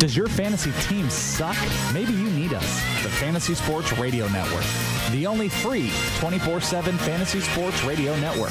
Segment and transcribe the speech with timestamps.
[0.00, 1.54] Does your fantasy team suck?
[1.92, 4.64] Maybe you need us, the Fantasy Sports Radio Network,
[5.10, 5.90] the only free
[6.20, 8.50] 24 7 fantasy sports radio network.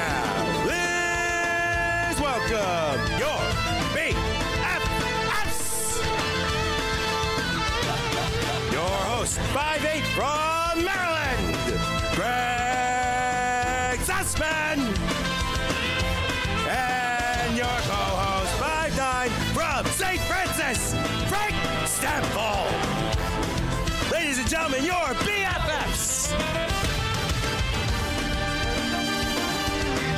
[0.00, 0.32] Now,
[0.64, 3.40] please welcome your
[3.94, 5.60] BFFs.
[8.72, 11.44] Your host, 5'8 from Maryland,
[12.16, 14.78] Greg Sussman.
[16.66, 20.22] And your co-host, 5'9 from St.
[20.22, 20.94] Francis,
[21.28, 22.64] Frank Stampfl.
[24.10, 26.69] Ladies and gentlemen, your BFFs.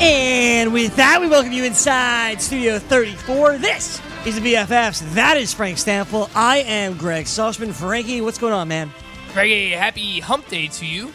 [0.04, 3.58] And with that, we welcome you inside Studio 34.
[3.58, 5.14] This is the BFFs.
[5.14, 6.28] That is Frank Stampfl.
[6.34, 7.72] I am Greg Sussman.
[7.72, 8.90] Frankie, what's going on, man?
[9.32, 11.12] Greg, happy hump day to you.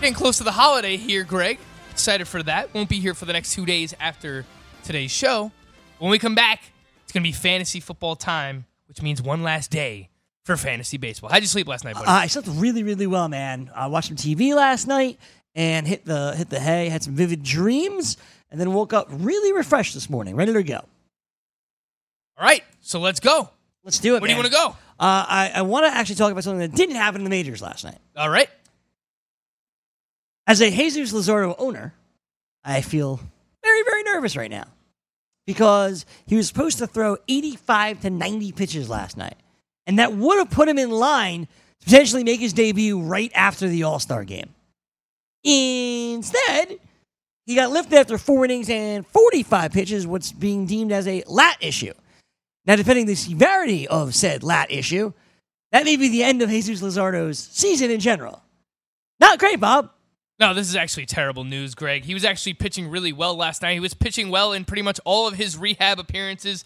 [0.00, 1.60] Getting close to the holiday here, Greg.
[1.92, 2.74] Excited for that.
[2.74, 4.44] Won't be here for the next two days after
[4.82, 5.52] today's show.
[6.00, 6.72] When we come back,
[7.04, 10.10] it's going to be fantasy football time, which means one last day
[10.42, 11.30] for fantasy baseball.
[11.30, 12.08] How'd you sleep last night, buddy?
[12.08, 13.70] Uh, I slept really, really well, man.
[13.76, 15.20] I watched some TV last night
[15.54, 16.88] and hit the hit the hay.
[16.88, 18.16] Had some vivid dreams,
[18.50, 20.84] and then woke up really refreshed this morning, ready to go.
[22.38, 23.50] All right, so let's go.
[23.84, 24.20] Let's do it.
[24.20, 24.68] Where do you want to go?
[25.00, 27.62] Uh, I, I want to actually talk about something that didn't happen in the majors
[27.62, 27.98] last night.
[28.16, 28.48] All right.
[30.46, 31.94] As a Jesus Luzardo owner,
[32.64, 33.20] I feel
[33.62, 34.66] very, very nervous right now
[35.46, 39.36] because he was supposed to throw 85 to 90 pitches last night.
[39.86, 41.48] And that would have put him in line
[41.80, 44.54] to potentially make his debut right after the All Star game.
[45.44, 46.78] Instead,
[47.46, 51.56] he got lifted after four innings and 45 pitches, what's being deemed as a lat
[51.60, 51.94] issue.
[52.66, 55.12] Now, depending the severity of said lat issue,
[55.72, 58.42] that may be the end of Jesus Luzardo's season in general.
[59.20, 59.90] Not great, Bob.
[60.38, 62.04] No, this is actually terrible news, Greg.
[62.04, 63.72] He was actually pitching really well last night.
[63.72, 66.64] He was pitching well in pretty much all of his rehab appearances,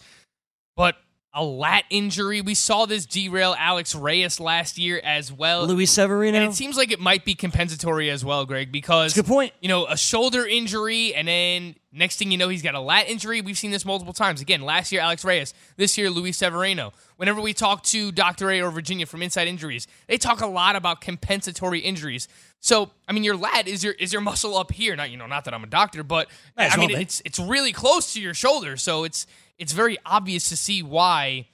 [0.75, 0.95] but
[1.33, 2.41] a lat injury.
[2.41, 5.65] We saw this derail Alex Reyes last year as well.
[5.65, 6.37] Luis Severino.
[6.37, 9.53] And it seems like it might be compensatory as well, Greg, because good point.
[9.59, 13.09] You know, a shoulder injury, and then next thing you know, he's got a lat
[13.09, 13.41] injury.
[13.41, 14.41] We've seen this multiple times.
[14.41, 16.93] Again, last year Alex Reyes, this year Luis Severino.
[17.17, 18.51] Whenever we talk to Dr.
[18.51, 22.27] A or Virginia from Inside Injuries, they talk a lot about compensatory injuries.
[22.65, 24.95] So, I mean, your lat is your is your muscle up here.
[24.95, 27.73] Not you know, not that I'm a doctor, but as I mean, it's it's really
[27.73, 28.77] close to your shoulder.
[28.77, 31.47] So it's it's very obvious to see why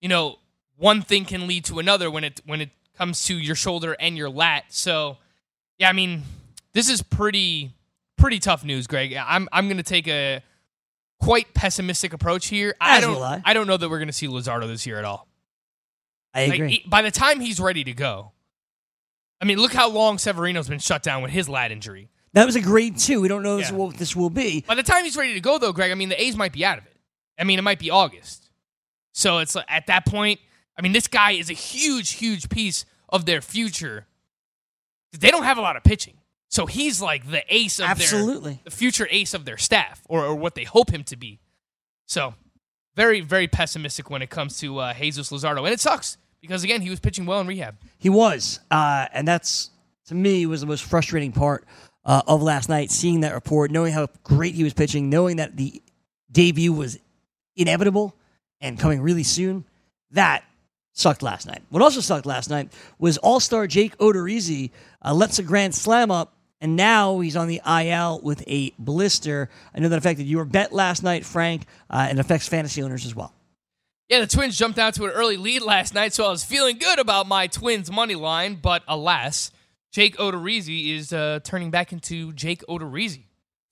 [0.00, 0.38] you know,
[0.76, 4.16] one thing can lead to another when it when it comes to your shoulder and
[4.16, 4.66] your lat.
[4.68, 5.16] So,
[5.76, 6.22] yeah, I mean,
[6.72, 7.72] this is pretty
[8.16, 9.12] pretty tough news, Greg.
[9.14, 10.40] I'm I'm going to take a
[11.20, 12.76] quite pessimistic approach here.
[12.80, 13.42] I don't I.
[13.44, 15.26] I don't know that we're going to see Luzardo this year at all.
[16.32, 16.70] I Like, agree.
[16.70, 18.30] he- by the time he's ready to go,
[19.40, 22.08] I mean, look how long Severino's been shut down with his lat injury.
[22.32, 23.20] that was a grade two.
[23.20, 23.72] We don't know Yeah.
[23.72, 24.62] what this will be.
[24.66, 26.64] By the time he's ready to go, though, Greg, I mean, the A's might be
[26.64, 26.96] out of it.
[27.38, 28.50] I mean, it might be August.
[29.12, 30.40] So it's at that point,
[30.76, 34.06] I mean, this guy is a huge, huge piece of their future.
[35.18, 36.14] They don't have a lot of pitching.
[36.50, 38.52] So he's like the ace of Absolutely.
[38.54, 41.40] their, the future ace of their staff, or, or what they hope him to be.
[42.06, 42.34] So
[42.96, 45.58] very, very pessimistic when it comes to uh, Jesus Luzardo.
[45.64, 47.76] And it sucks because, again, he was pitching well in rehab.
[47.98, 49.70] He was, uh, and that's
[50.06, 51.64] to me was the most frustrating part
[52.04, 52.90] uh, of last night.
[52.90, 55.82] Seeing that report, knowing how great he was pitching, knowing that the
[56.30, 56.98] debut was
[57.56, 58.14] inevitable
[58.60, 59.64] and coming really soon.
[60.12, 60.44] That
[60.92, 61.62] sucked last night.
[61.70, 64.70] What also sucked last night was All Star Jake Odorizzi
[65.04, 69.48] uh, lets a grand slam up, and now he's on the IL with a blister.
[69.74, 73.14] I know that affected your bet last night, Frank, uh, and affects fantasy owners as
[73.14, 73.32] well.
[74.08, 76.78] Yeah, the Twins jumped out to an early lead last night, so I was feeling
[76.78, 78.54] good about my Twins money line.
[78.54, 79.50] But alas,
[79.92, 83.24] Jake Odorizzi is uh, turning back into Jake Odorizzi.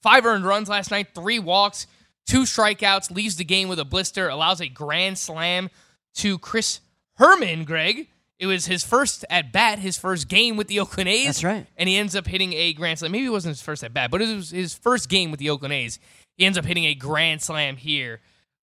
[0.02, 1.86] Five earned runs last night, three walks,
[2.26, 5.70] two strikeouts, leaves the game with a blister, allows a grand slam
[6.16, 6.80] to Chris
[7.16, 8.08] Herrmann, Greg.
[8.38, 11.24] It was his first at bat, his first game with the Oakland A's.
[11.24, 11.66] That's right.
[11.78, 13.12] And he ends up hitting a grand slam.
[13.12, 15.48] Maybe it wasn't his first at bat, but it was his first game with the
[15.48, 15.98] Oakland A's.
[16.36, 18.20] He ends up hitting a grand slam here.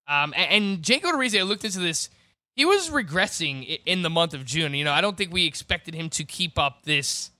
[0.07, 2.09] Um, and, and Jake Odorizzi, I looked into this.
[2.55, 4.73] He was regressing in the month of June.
[4.73, 7.31] You know, I don't think we expected him to keep up this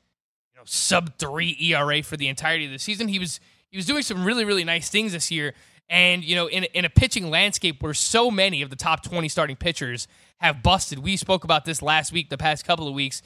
[0.53, 3.07] you know, sub three ERA for the entirety of the season.
[3.07, 3.39] He was
[3.69, 5.53] he was doing some really really nice things this year,
[5.89, 9.29] and you know, in in a pitching landscape where so many of the top twenty
[9.29, 10.07] starting pitchers
[10.39, 10.99] have busted.
[10.99, 13.21] We spoke about this last week, the past couple of weeks.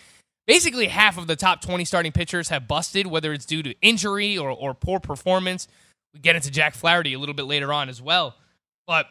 [0.45, 4.37] Basically, half of the top twenty starting pitchers have busted, whether it's due to injury
[4.37, 5.67] or or poor performance.
[6.13, 8.35] We get into Jack Flaherty a little bit later on as well,
[8.85, 9.07] but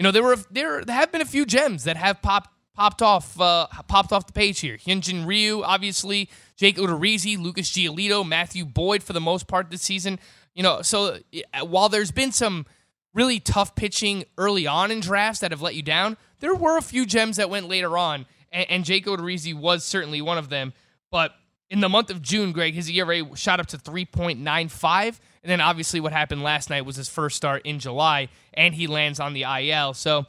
[0.00, 3.38] you know there were there have been a few gems that have popped popped off
[3.38, 4.78] uh, popped off the page here.
[4.78, 10.18] Hyunjin Ryu, obviously, Jake Odorizzi, Lucas Giolito, Matthew Boyd for the most part this season.
[10.54, 11.18] You know, so
[11.52, 12.64] uh, while there's been some
[13.12, 16.82] really tough pitching early on in drafts that have let you down, there were a
[16.82, 20.72] few gems that went later on, and, and Jake Odorizzi was certainly one of them.
[21.10, 21.34] But
[21.68, 25.20] in the month of June, Greg, his ERA shot up to 3.95.
[25.42, 28.86] And then obviously what happened last night was his first start in July, and he
[28.86, 29.94] lands on the IL.
[29.94, 30.26] So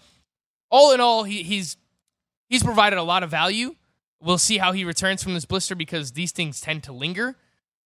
[0.70, 1.76] all in all, he, he's
[2.50, 3.76] he's provided a lot of value.
[4.22, 7.36] We'll see how he returns from this blister because these things tend to linger.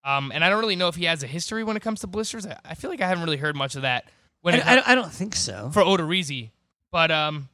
[0.03, 2.07] Um, and I don't really know if he has a history when it comes to
[2.07, 2.45] blisters.
[2.45, 4.05] I, I feel like I haven't really heard much of that
[4.41, 5.71] when I, I, don't- I don't think so.
[5.73, 6.51] for Odorizzi.
[6.91, 7.49] But um,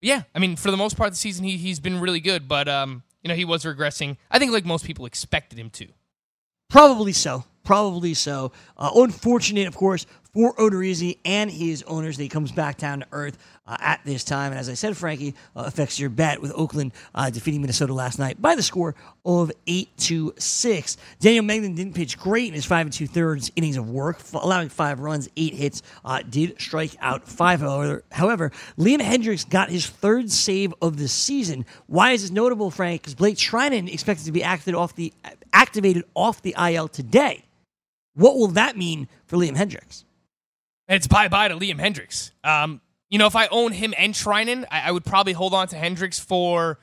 [0.00, 2.46] yeah, I mean, for the most part of the season, he he's been really good.
[2.46, 4.18] But um, you know, he was regressing.
[4.30, 5.88] I think like most people expected him to.
[6.70, 7.44] Probably so.
[7.66, 8.52] Probably so.
[8.78, 13.06] Uh, unfortunate, of course, for Odorizzi and his owners that he comes back down to
[13.10, 14.52] earth uh, at this time.
[14.52, 18.20] And as I said, Frankie, uh, affects your bet with Oakland uh, defeating Minnesota last
[18.20, 20.96] night by the score of 8 to 6.
[21.18, 24.68] Daniel Mengden didn't pitch great in his 5 and 2 thirds innings of work, allowing
[24.68, 27.58] five runs, eight hits, uh, did strike out five.
[27.58, 31.66] However, however, Liam Hendriks got his third save of the season.
[31.88, 33.02] Why is this notable, Frank?
[33.02, 35.12] Because Blake Treinen expected to be activated off the
[35.52, 37.42] activated off the IL today.
[38.16, 40.04] What will that mean for Liam Hendriks?
[40.88, 42.32] It's bye bye to Liam Hendriks.
[42.42, 45.68] Um, you know, if I own him and Treinen, I, I would probably hold on
[45.68, 46.78] to Hendriks for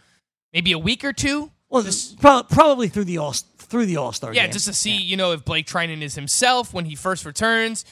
[0.54, 1.52] maybe a week or two.
[1.70, 4.34] Well, this, pro- probably through the all through the All Star.
[4.34, 7.86] Yeah, just to see, you know, if Blake Treinen is himself when he first returns.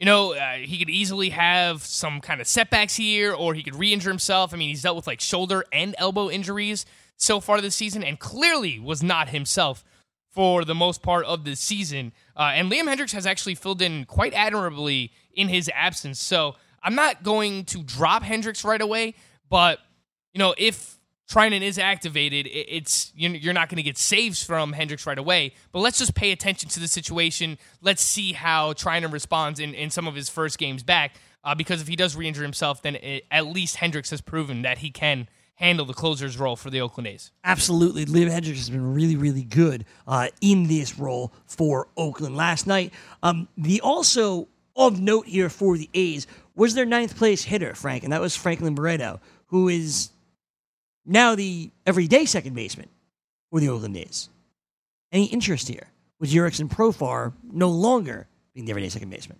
[0.00, 3.74] You know, uh, he could easily have some kind of setbacks here, or he could
[3.74, 4.54] re-injure himself.
[4.54, 8.18] I mean, he's dealt with like shoulder and elbow injuries so far this season, and
[8.18, 9.84] clearly was not himself
[10.30, 12.12] for the most part of the season.
[12.36, 16.20] Uh, and Liam Hendriks has actually filled in quite admirably in his absence.
[16.20, 19.14] So I'm not going to drop Hendriks right away,
[19.48, 19.80] but
[20.32, 20.98] you know, if
[21.30, 25.54] Treinen is activated, it's you're not going to get saves from Hendriks right away.
[25.70, 27.56] But let's just pay attention to the situation.
[27.80, 31.14] Let's see how Treinen responds in, in some of his first games back.
[31.42, 34.78] Uh, because if he does re-injure himself, then it, at least Hendriks has proven that
[34.78, 35.28] he can
[35.60, 37.30] handle the closer's role for the Oakland A's.
[37.44, 38.06] Absolutely.
[38.06, 42.92] Liam Hendriks has been really, really good uh, in this role for Oakland last night.
[43.22, 46.26] Um, the also of note here for the A's
[46.56, 50.10] was their ninth place hitter, Frank, and that was Franklin Barreto, who is
[51.04, 52.88] now the everyday second baseman
[53.50, 54.30] for the Oakland A's.
[55.12, 59.38] Any interest here with Jurickson Profar no longer being the everyday second baseman?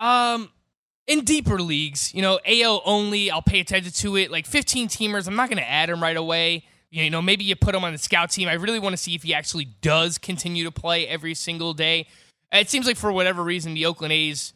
[0.00, 0.50] Um,
[1.08, 4.30] in deeper leagues, you know, AL only, I'll pay attention to it.
[4.30, 6.64] Like 15 teamers, I'm not going to add him right away.
[6.90, 8.46] You know, maybe you put him on the scout team.
[8.46, 12.06] I really want to see if he actually does continue to play every single day.
[12.52, 14.52] It seems like for whatever reason, the Oakland A's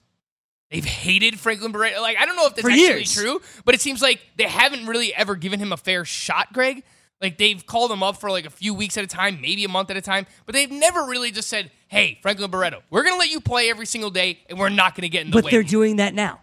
[0.71, 2.01] they've hated Franklin Barreto.
[2.01, 3.13] Like I don't know if that's For actually years.
[3.15, 6.83] true, but it seems like they haven't really ever given him a fair shot, Greg.
[7.21, 9.69] Like they've called him up for like a few weeks at a time, maybe a
[9.69, 13.15] month at a time, but they've never really just said, "Hey, Franklin Barreto, we're going
[13.15, 15.35] to let you play every single day, and we're not going to get in the
[15.35, 16.41] But way." But they're doing that now.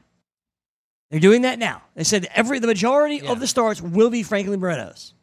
[1.11, 1.81] They're doing that now.
[1.95, 3.31] They said every the majority Yeah.
[3.31, 5.13] of the starts will be Franklin Barreto's.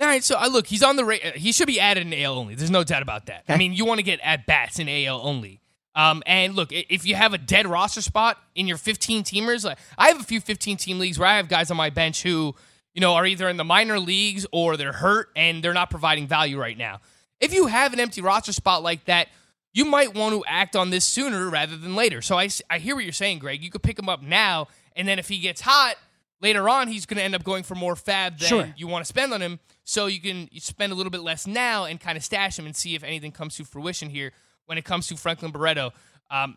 [0.00, 2.36] All right, so uh, look, he's on the ra- he should be added in AL
[2.36, 2.54] only.
[2.56, 3.44] There's no doubt about that.
[3.48, 5.60] I mean, you want to get at bats in AL only.
[5.94, 9.78] Um, and look, if you have a dead roster spot in your 15 teamers, like
[9.96, 12.56] I have a few 15 team leagues where I have guys on my bench who,
[12.92, 16.26] you know, are either in the minor leagues or they're hurt and they're not providing
[16.26, 17.00] value right now.
[17.40, 19.28] If you have an empty roster spot like that,
[19.74, 22.22] you might want to act on this sooner rather than later.
[22.22, 23.62] So I, I hear what you're saying, Greg.
[23.62, 25.96] You could pick him up now, and then if he gets hot
[26.40, 28.74] later on, he's going to end up going for more FAAB than Sure.
[28.76, 29.58] you want to spend on him.
[29.84, 32.74] So you can spend a little bit less now and kind of stash him and
[32.74, 34.32] see if anything comes to fruition here
[34.66, 35.92] when it comes to Franklin Barreto.
[36.30, 36.56] Um,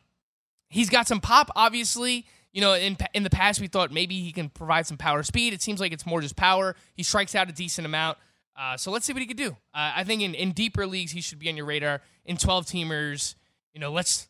[0.69, 2.25] he's got some pop, obviously.
[2.53, 5.53] You know, in in the past we thought maybe he can provide some power speed.
[5.53, 6.75] It seems like it's more just power.
[6.95, 8.17] He strikes out a decent amount.
[8.57, 9.51] Uh, so let's see what he could do.
[9.73, 12.01] Uh, I think in, in deeper leagues he should be on your radar.
[12.25, 13.35] In twelve teamers,
[13.73, 14.27] you know, let's.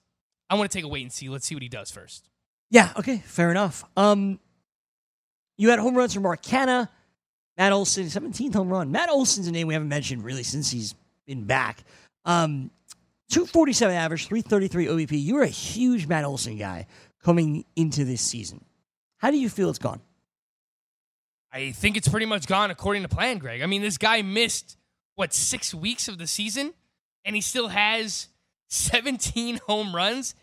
[0.49, 1.29] I want to take a wait and see.
[1.29, 2.29] Let's see what he does first.
[2.69, 3.83] Yeah, okay, fair enough.
[3.95, 4.39] Um
[5.57, 6.89] You had home runs from Mark Canha,
[7.57, 8.91] Matt Olson, 17th home run.
[8.91, 10.93] Matt Olson's a name we haven't mentioned really since he's
[11.25, 11.83] been back.
[12.25, 12.71] Um,
[13.29, 15.25] 247 average, 333 OBP.
[15.25, 16.87] You're a huge Matt Olson guy
[17.23, 18.63] coming into this season.
[19.17, 19.99] How do you feel it's gone?
[21.57, 23.63] I think it's pretty much gone according to plan, Greg.
[23.63, 24.77] I mean, this guy missed,
[25.15, 26.71] what, six weeks of the season,
[27.25, 28.27] and he still has
[28.67, 30.35] 17 home runs,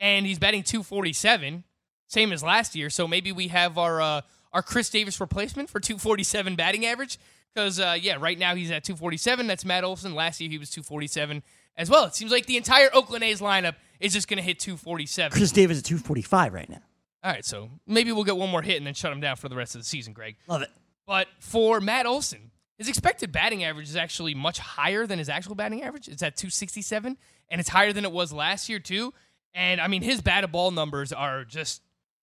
[0.00, 1.64] and he's batting 247,
[2.06, 2.88] same as last year.
[2.88, 4.20] So maybe we have our uh,
[4.54, 7.18] our Chris Davis replacement for 247 batting average.
[7.54, 9.46] Because, uh, yeah, right now he's at 247.
[9.46, 10.14] That's Matt Olson.
[10.14, 11.42] Last year he was 247
[11.76, 12.04] as well.
[12.06, 15.36] It seems like the entire Oakland A's lineup is just going to hit 247.
[15.36, 16.82] Chris Davis at 245 right now.
[17.24, 19.48] All right, so maybe we'll get one more hit and then shut him down for
[19.48, 20.36] the rest of the season, Greg.
[20.46, 20.68] Love it.
[21.06, 25.54] But for Matt Olson, his expected batting average is actually much higher than his actual
[25.54, 26.06] batting average.
[26.06, 27.16] It's at 267,
[27.48, 29.14] and it's higher than it was last year, too.
[29.54, 31.80] And I mean, his batted ball numbers are just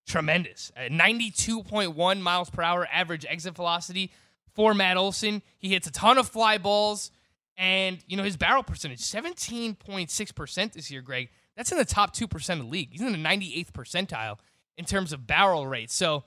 [0.07, 0.71] tremendous.
[0.75, 4.11] At 92.1 miles per hour average exit velocity
[4.53, 5.41] for Matt Olson.
[5.57, 7.09] He hits a ton of fly balls,
[7.57, 11.29] and you know his barrel percentage 17.6% this year, Greg.
[11.55, 12.89] That's in the top 2% of the league.
[12.91, 14.37] He's in the 98th percentile
[14.77, 15.91] in terms of barrel rate.
[15.91, 16.23] So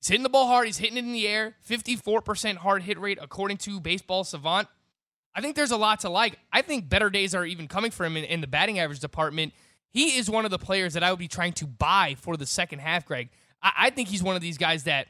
[0.00, 3.18] he's hitting the ball hard, he's hitting it in the air, 54% hard hit rate
[3.20, 4.68] according to Baseball Savant.
[5.34, 6.38] I think there's a lot to like.
[6.52, 9.52] I think better days are even coming for him in, in the batting average department.
[9.90, 12.46] He is one of the players that I would be trying to buy for the
[12.46, 13.30] second half, Greg.
[13.62, 15.08] I, I think he's one of these guys that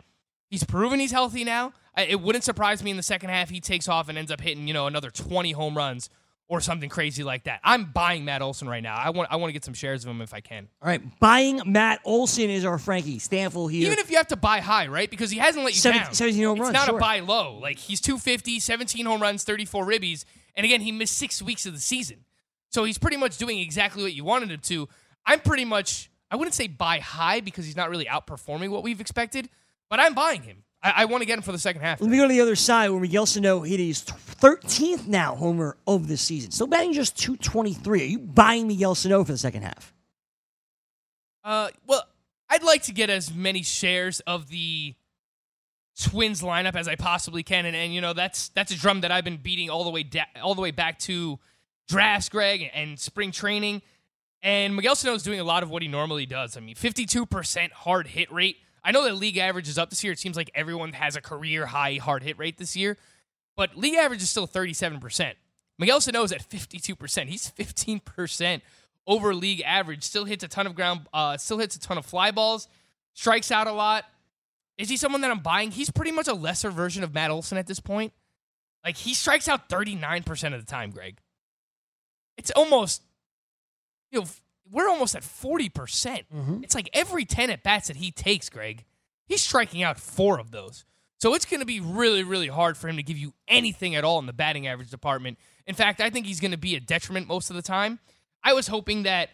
[0.50, 1.72] he's proven he's healthy now.
[1.96, 4.40] I, it wouldn't surprise me in the second half he takes off and ends up
[4.40, 6.10] hitting, you know, another 20 home runs
[6.48, 7.60] or something crazy like that.
[7.62, 8.96] I'm buying Matt Olson right now.
[8.96, 10.68] I want I want to get some shares of him if I can.
[10.82, 13.86] All right, buying Matt Olson is our Frankie Stanfield here.
[13.86, 15.10] Even if you have to buy high, right?
[15.10, 16.14] Because he hasn't let you Seven- down.
[16.14, 16.96] 17 home it's runs, It's not sure.
[16.96, 17.58] a buy low.
[17.58, 20.24] Like he's 250, 17 home runs, 34 ribbies,
[20.56, 22.24] and again he missed six weeks of the season,
[22.70, 24.88] so he's pretty much doing exactly what you wanted him to.
[25.26, 29.00] I'm pretty much I wouldn't say buy high because he's not really outperforming what we've
[29.00, 29.48] expected,
[29.90, 30.64] but I'm buying him.
[30.82, 32.00] I, I want to get him for the second half.
[32.00, 35.76] Let me go to the other side where Miguel Sano hit his 13th now homer
[35.86, 36.50] of the season.
[36.50, 38.00] Still batting just 223.
[38.00, 39.92] Are you buying Miguel Sano for the second half?
[41.44, 42.04] Uh, well,
[42.50, 44.94] I'd like to get as many shares of the
[46.00, 49.10] Twins lineup as I possibly can, and, and you know that's that's a drum that
[49.10, 51.40] I've been beating all the way da- all the way back to
[51.88, 53.82] drafts, Greg, and spring training.
[54.40, 56.56] And Miguel Sano is doing a lot of what he normally does.
[56.56, 58.58] I mean, 52% hard hit rate.
[58.88, 60.14] I know that league average is up this year.
[60.14, 62.96] It seems like everyone has a career high hard hit rate this year,
[63.54, 65.34] but league average is still 37%.
[65.78, 67.26] Miguel Sano is at 52%.
[67.26, 68.62] He's 15%
[69.06, 70.04] over league average.
[70.04, 72.66] Still hits a ton of ground, uh, still hits a ton of fly balls,
[73.12, 74.06] strikes out a lot.
[74.78, 75.70] Is he someone that I'm buying?
[75.70, 78.14] He's pretty much a lesser version of Matt Olson at this point.
[78.86, 81.18] Like he strikes out 39% of the time, Greg.
[82.38, 83.02] It's almost,
[84.10, 84.26] you know,
[84.70, 85.70] we're almost at 40%.
[85.72, 86.62] Mm-hmm.
[86.62, 88.84] It's like every 10 at bats that he takes, Greg,
[89.26, 90.84] he's striking out four of those.
[91.18, 94.04] So it's going to be really, really hard for him to give you anything at
[94.04, 95.38] all in the batting average department.
[95.66, 97.98] In fact, I think he's going to be a detriment most of the time.
[98.42, 99.30] I was hoping that,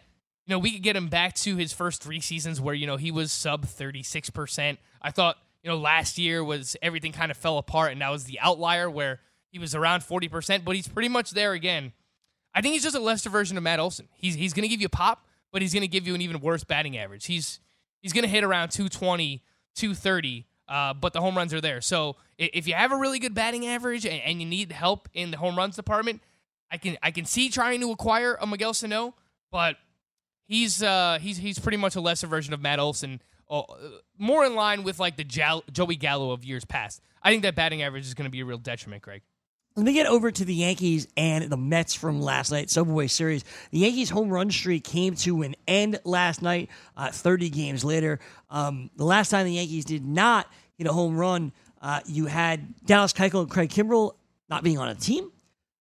[0.47, 2.97] you know, we could get him back to his first three seasons where, you know,
[2.97, 4.79] he was sub 36%.
[5.03, 8.25] I thought, you know, last year was everything kind of fell apart and that was
[8.25, 11.93] the outlier where he was around 40%, but he's pretty much there again.
[12.55, 14.09] I think he's just a lesser version of Matt Olson.
[14.15, 16.21] He's he's going to give you a pop, but he's going to give you an
[16.21, 17.27] even worse batting average.
[17.27, 17.61] He's
[18.01, 19.43] he's going to hit around 220,
[19.75, 21.81] 230, uh, but the home runs are there.
[21.81, 25.31] So if you have a really good batting average and, and you need help in
[25.31, 26.23] the home runs department,
[26.71, 29.15] I can I can see trying to acquire a Miguel Sano,
[29.51, 29.77] but
[30.47, 33.21] he's uh he's he's pretty much a lesser version of Matt Olson,
[33.51, 33.63] uh,
[34.19, 37.01] more in line with like the Joey Gallo of years past.
[37.23, 39.23] I think that batting average is going to be a real detriment, Greg.
[39.77, 43.45] Let me get over to the Yankees and the Mets from last night, Subway Series.
[43.73, 48.21] The Yankees' home run streak came to an end last night, uh, 30 games later.
[48.51, 50.47] Um, the last time the Yankees did not
[50.79, 51.51] hit a home run,
[51.83, 54.15] uh, you had Dallas Keuchel and Craig Kimbrel
[54.49, 55.33] not being on a team.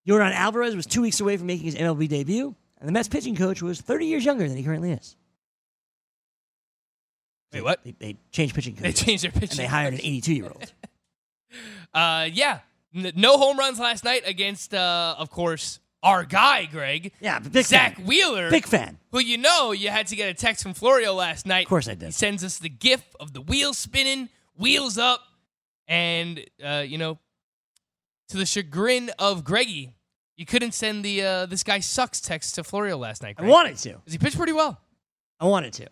[0.07, 3.35] Yordan Alvarez was two weeks away from making his MLB debut, and the Mets pitching
[3.35, 5.15] coach was 30 years younger than he currently is.
[7.53, 7.83] Wait, what?
[7.83, 9.51] They, they changed pitching They changed their pitching.
[9.51, 10.73] and they hired an 82 year old.
[11.93, 12.57] Uh, yeah,
[12.93, 17.11] no home runs last night against, uh, of course, our guy Greg.
[17.21, 18.05] Yeah, big Zach fan.
[18.05, 18.49] Wheeler.
[18.49, 18.97] Big fan.
[19.11, 21.65] Who you know you had to get a text from Florio last night.
[21.65, 22.07] Of course I did.
[22.07, 25.21] He sends us the gif of the wheels spinning, wheels up,
[25.87, 27.19] and uh, you know,
[28.29, 29.91] to the chagrin of Greggy,
[30.35, 33.35] you couldn't send the uh, this guy sucks text to Florio last night.
[33.37, 33.89] I wanted to.
[33.93, 33.95] to.
[33.95, 34.79] 'Cause he pitched pretty well.
[35.39, 35.87] I wanted to,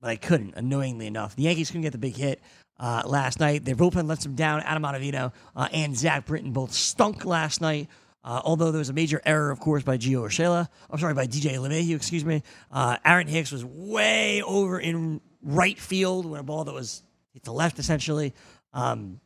[0.00, 1.36] but I couldn't, annoyingly enough.
[1.36, 2.40] The Yankees couldn't get the big hit
[2.78, 3.64] uh, last night.
[3.64, 4.60] Their bullpen lets them down.
[4.60, 7.88] Adam Ottavino uh, and Zach Britton both stunk last night.
[8.24, 10.68] Uh, although there was a major error, of course, by Gio Urshela.
[10.90, 12.42] I'm sorry, by DJ LeMahieu, excuse me.
[12.70, 17.44] Uh, Aaron Hicks was way over in right field when a ball that was hit
[17.44, 18.34] to left essentially.
[18.72, 19.20] Um,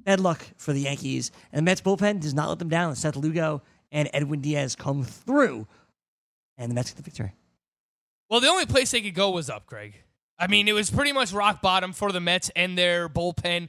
[0.00, 1.30] bad luck for the Yankees.
[1.52, 2.94] And the Mets bullpen does not let them down.
[2.96, 5.66] Seth Lugo and Edwin Diaz come through,
[6.58, 7.34] and the Mets get the victory.
[8.28, 10.02] Well, the only place they could go was up, Greg.
[10.38, 13.68] I mean, it was pretty much rock bottom for the Mets and their bullpen.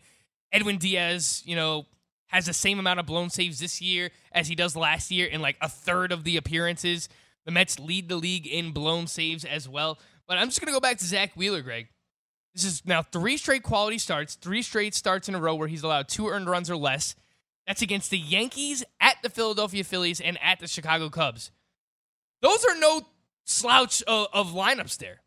[0.52, 1.86] Edwin Diaz, you know,
[2.28, 5.42] has the same amount of blown saves this year as he does last year in
[5.42, 7.10] like a third of the appearances.
[7.46, 9.98] The Mets lead the league in blown saves as well.
[10.28, 11.88] But I'm just going to go back to Zach Wheeler, Greg.
[12.54, 15.84] This is now three straight quality starts, three straight starts in a row where he's
[15.84, 17.16] allowed two earned runs or less.
[17.66, 21.52] That's against the Yankees, at the Philadelphia Phillies, and at the Chicago Cubs.
[22.42, 23.02] Those are no
[23.46, 25.22] slouch of, of lineups there.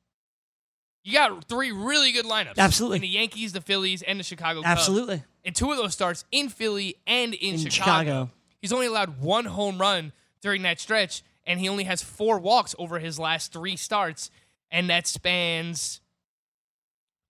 [1.04, 2.58] You got three really good lineups.
[2.58, 2.96] Absolutely.
[2.98, 4.80] In the Yankees, the Phillies, and the Chicago Cubs.
[4.80, 5.22] Absolutely.
[5.44, 7.70] And two of those starts in Philly and in, In Chicago.
[7.70, 8.30] Chicago.
[8.60, 12.74] He's only allowed one home run during that stretch, and he only has four walks
[12.78, 14.30] over his last three starts.
[14.70, 16.00] And that spans,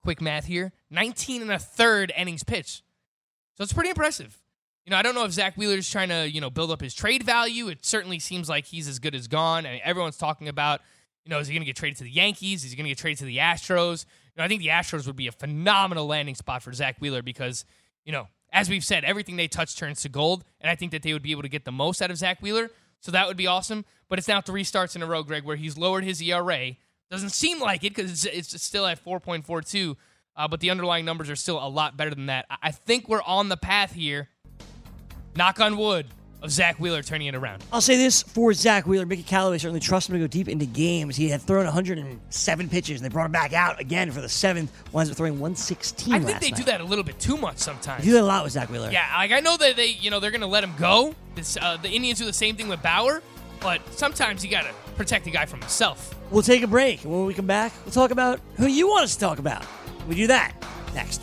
[0.02, 2.82] quick math here, 19 and a third innings pitched.
[3.56, 4.38] So it's pretty impressive.
[4.84, 6.94] You know, I don't know if Zach Wheeler's trying to, you know, build up his
[6.94, 7.68] trade value.
[7.68, 9.64] It certainly seems like he's as good as gone.
[9.64, 10.80] I mean, everyone's talking about,
[11.24, 12.64] you know, is he going to get traded to the Yankees?
[12.64, 14.04] Is he going to get traded to the Astros?
[14.34, 17.22] You know, I think the Astros would be a phenomenal landing spot for Zach Wheeler
[17.22, 17.64] because,
[18.04, 21.02] you know, as we've said, everything they touch turns to gold, and I think that
[21.02, 22.70] they would be able to get the most out of Zach Wheeler.
[23.00, 23.84] So that would be awesome.
[24.08, 26.72] But it's now three starts in a row, Greg, where he's lowered his ERA.
[27.10, 29.96] Doesn't seem like it because it's, it's still at 4.42,
[30.36, 32.46] uh, but the underlying numbers are still a lot better than that.
[32.50, 34.28] I- I think we're on the path here.
[35.34, 36.06] Knock on wood
[36.42, 37.62] of Zach Wheeler turning it around.
[37.72, 39.06] I'll say this for Zach Wheeler.
[39.06, 41.14] Mickey Callaway certainly trusts him to go deep into games.
[41.16, 44.70] He had thrown 107 pitches, and they brought him back out again for the seventh.
[44.92, 46.56] Winds up throwing 116 I think they night.
[46.58, 48.02] do that a little bit too much sometimes.
[48.02, 48.90] They do that a lot with Zach Wheeler.
[48.90, 51.14] Yeah, like I know that they, you know, they're gonna let him go.
[51.36, 53.22] This, uh, the Indians do the same thing with Bauer,
[53.60, 56.14] but sometimes you gotta protect the guy from himself.
[56.30, 57.04] We'll take a break.
[57.04, 59.64] and When we come back, we'll talk about who you want us to talk about.
[60.08, 60.52] We do that
[60.94, 61.22] next.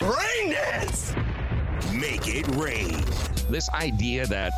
[0.00, 1.14] Rain dance!
[1.92, 3.04] Make it rain.
[3.48, 4.52] this idea that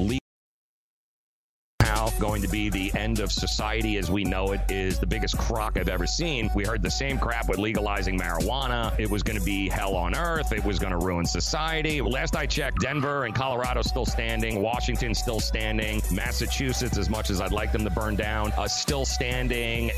[1.83, 5.37] now going to be the end of society as we know it is the biggest
[5.37, 6.51] crock I've ever seen.
[6.55, 8.99] We heard the same crap with legalizing marijuana.
[8.99, 10.53] It was going to be hell on earth.
[10.53, 12.01] It was going to ruin society.
[12.01, 14.63] Last I checked, Denver and Colorado still standing.
[14.63, 16.01] Washington still standing.
[16.11, 19.91] Massachusetts, as much as I'd like them to burn down, uh, still standing.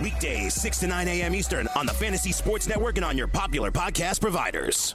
[0.00, 1.34] Weekdays, 6 to 9 a.m.
[1.34, 4.94] Eastern on the Fantasy Sports Network and on your popular podcast providers.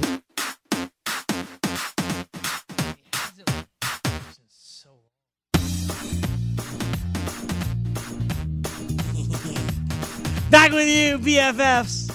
[10.50, 12.10] Back with you, BFFs.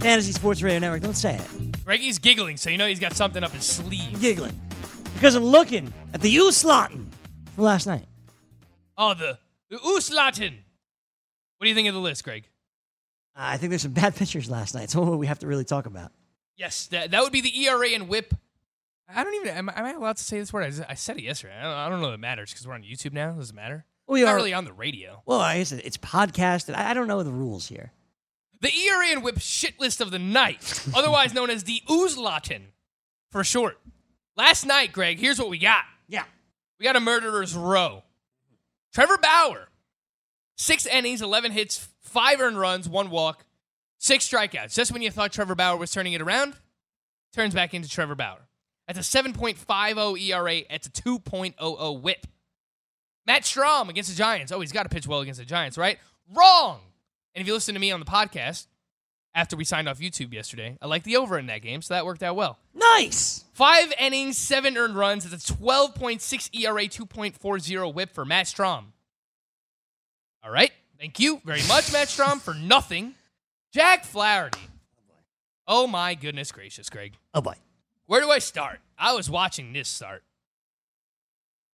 [0.00, 1.02] Fantasy Sports Radio Network.
[1.02, 1.76] Don't say it.
[1.86, 4.20] Reggie's giggling, so you know he's got something up his sleeve.
[4.20, 4.58] Giggling.
[5.14, 7.06] Because I'm looking at the U-Slotten
[7.54, 8.06] from last night.
[8.96, 9.38] Oh, the
[9.70, 10.54] the Ooslatin.
[11.58, 12.44] What do you think of the list, Greg?
[13.36, 14.90] Uh, I think there's some bad pictures last night.
[14.90, 16.12] So we have to really talk about.
[16.56, 18.34] Yes, that, that would be the ERA and WHIP.
[19.12, 19.48] I don't even.
[19.48, 20.64] Am, I- am I allowed to say this word?
[20.64, 21.54] I, just- I said it yesterday.
[21.58, 23.32] I don't, I don't know if it matters because we're on YouTube now.
[23.32, 23.84] Does it matter?
[24.06, 25.22] We Not are- really on the radio.
[25.26, 26.74] Well, I guess it's podcasted.
[26.74, 27.92] I I don't know the rules here.
[28.60, 32.62] The ERA and WHIP shit list of the night, otherwise known as the Oozlatin
[33.30, 33.78] for short.
[34.36, 35.84] Last night, Greg, here's what we got.
[36.08, 36.24] Yeah.
[36.80, 38.02] We got a murderer's row.
[38.94, 39.68] Trevor Bauer,
[40.56, 43.44] six innings, 11 hits, five earned runs, one walk,
[44.04, 44.74] six strikeouts.
[44.74, 46.54] Just when you thought Trevor Bauer was turning it around,
[47.32, 48.46] turns back into Trevor Bauer.
[48.86, 50.60] That's a 7.50 ERA.
[50.68, 52.26] That's a 2.00 whip.
[53.26, 54.52] Matt Strahm against the Giants.
[54.52, 55.98] Oh, he's got to pitch well against the Giants, right?
[56.34, 56.80] Wrong.
[57.34, 58.66] And if you listen to me on the podcast
[59.34, 62.04] after we signed off YouTube yesterday, I like the over in that game, so that
[62.04, 62.58] worked out well.
[62.74, 63.44] Nice.
[63.54, 65.24] Five innings, seven earned runs.
[65.24, 68.84] It's a 12.6 ERA, 2.40 whip for Matt Strahm.
[70.44, 70.72] All right.
[71.00, 73.14] Thank you very much, Matt Strahm, for nothing.
[73.74, 74.60] Jack Flaherty.
[75.66, 77.14] Oh, my goodness gracious, Greg.
[77.34, 77.54] Oh boy.
[78.06, 78.78] Where do I start?
[78.96, 80.22] I was watching this start.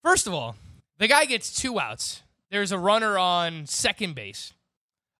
[0.02, 0.56] First of all,
[0.96, 2.22] the guy gets two outs.
[2.50, 4.54] There's a runner on second base,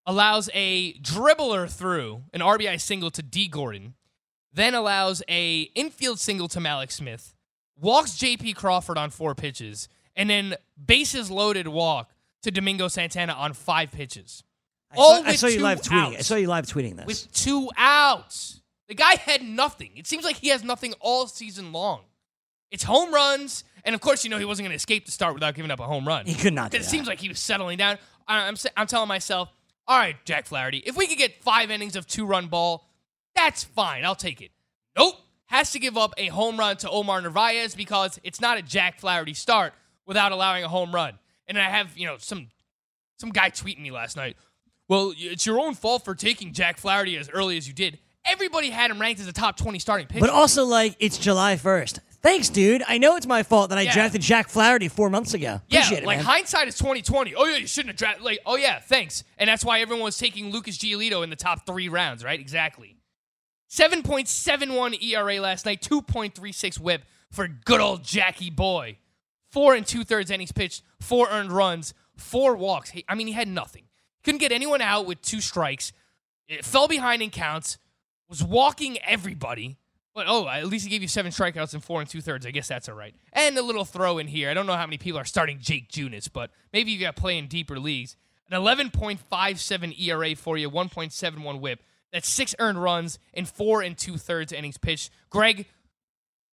[0.07, 3.93] allows a dribbler through an RBI single to Dee Gordon,
[4.51, 7.35] then allows a infield single to Mallex Smith,
[7.79, 8.55] walks J.P.
[8.55, 12.11] Crawford on four pitches, and then bases loaded walk
[12.43, 14.45] to Domingo Santana on five pitches.
[14.93, 16.13] I All saw, I saw you live tweeting.
[16.15, 16.27] I outs.
[16.27, 17.07] saw you live tweeting this.
[17.07, 18.61] With two outs.
[18.89, 19.91] The guy had nothing.
[19.97, 22.01] It seems like he has nothing all season long.
[22.73, 25.35] It's home runs, and of course, you know he wasn't going to escape the start
[25.35, 26.27] without giving up a home run.
[26.27, 26.87] He could not do it that.
[26.89, 27.99] seems like he was settling down.
[28.27, 29.49] I- I'm, sa- I'm telling myself,
[29.87, 32.89] all right, Jack Flaherty, if we could get five innings of two run ball,
[33.35, 34.05] that's fine.
[34.05, 34.51] I'll take it.
[34.97, 35.17] Nope.
[35.47, 39.01] Has to give up a home run to Omar Narvaez because it's not a Jack
[39.01, 39.73] Flaherty start
[40.07, 41.19] without allowing a home run.
[41.49, 42.49] And I have, you know, some
[43.19, 44.37] some guy tweeting me last night.
[44.91, 48.01] Well, it's your own fault for taking Jack Flaherty as early as you did.
[48.25, 50.21] Everybody had him ranked as a top 20 starting pitcher.
[50.21, 52.01] But also, like, it's July 1st.
[52.23, 52.83] Thanks, dude.
[52.89, 53.95] I know it's my fault that I Yeah.
[53.95, 55.61] drafted Jack Flaherty four months ago.
[55.69, 56.27] Yeah, Appreciate it, like man.
[56.27, 57.35] hindsight is twenty twenty.
[57.35, 58.23] Oh yeah, you shouldn't have drafted.
[58.25, 59.25] Like, oh yeah, thanks.
[59.39, 62.39] And that's why everyone was taking Lucas Giolito in the top three rounds, right?
[62.39, 62.97] Exactly.
[63.69, 68.05] Seven point seven one ERA last night, two point three six WHIP for good old
[68.05, 68.99] Jackie Boy.
[69.51, 72.91] Four and two thirds innings pitched, four earned runs, four walks.
[72.91, 73.85] He, I mean, he had nothing.
[74.25, 75.93] Couldn't get anyone out with two strikes.
[76.49, 77.79] It fell behind in counts.
[78.29, 79.77] Was walking everybody.
[80.15, 82.45] But oh, at least he gave you seven strikeouts and four and two thirds.
[82.45, 83.15] I guess that's all right.
[83.33, 84.51] And a little throw in here.
[84.51, 87.21] I don't know how many people are starting Jake Junis, but maybe you got to
[87.21, 88.17] play in deeper leagues.
[88.51, 91.83] An 11.57 ERA for you, 1.71 WHIP.
[92.13, 95.11] That's six earned runs and four and two thirds innings pitched.
[95.31, 95.67] Greg,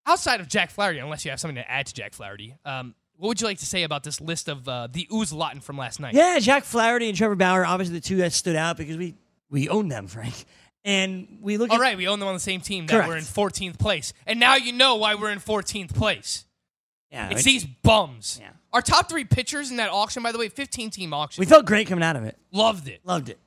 [0.06, 3.28] outside of Jack Flaherty, unless you have something to add to Jack Flaherty, um, what
[3.30, 6.00] would you like to say about this list of uh, the ooze Lawton from last
[6.00, 6.14] night?
[6.14, 9.16] Yeah, Jack Flaherty and Trevor Bauer, obviously the two that stood out because we
[9.50, 10.46] we own them, Frank.
[10.86, 13.10] And we look All at right, we own them on the same team that Correct.
[13.10, 14.14] we're in 14th place.
[14.26, 16.46] And now you know why we're in 14th place.
[17.12, 18.38] yeah, It's it- these bums.
[18.42, 18.52] Yeah.
[18.72, 21.42] Our top three pitchers in that auction, by the way, 15 team auction.
[21.42, 22.38] we felt great coming out of it.
[22.54, 23.02] Loved it.
[23.04, 23.38] Loved it.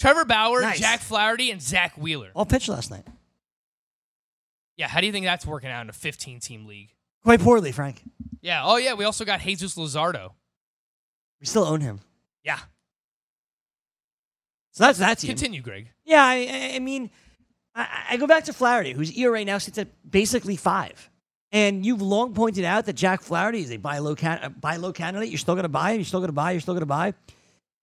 [0.00, 0.80] Trevor Bauer, Nice.
[0.80, 2.30] Jack Flaherty, and Zach Wheeler.
[2.34, 3.04] All pitched last night.
[4.76, 6.94] Yeah, how do you think that's working out in a 15 team league?
[7.22, 8.02] Quite poorly, Frank.
[8.40, 8.62] Yeah.
[8.64, 8.94] Oh, yeah.
[8.94, 10.30] We also got Jesus Luzardo.
[11.40, 12.00] We still own him.
[12.44, 12.58] Yeah.
[14.72, 15.28] So that's that team.
[15.28, 15.88] Continue, Greg.
[16.04, 17.10] Yeah, I, I- mean,
[17.74, 21.08] I, I go back to Flaherty, whose ERA now sits at basically five.
[21.52, 24.76] And you've long pointed out that Jack Flaherty is a buy low, can, a buy
[24.76, 25.30] low candidate.
[25.30, 25.96] You're still going to buy him.
[25.98, 26.52] You're still going to buy.
[26.52, 27.14] You're still going to buy.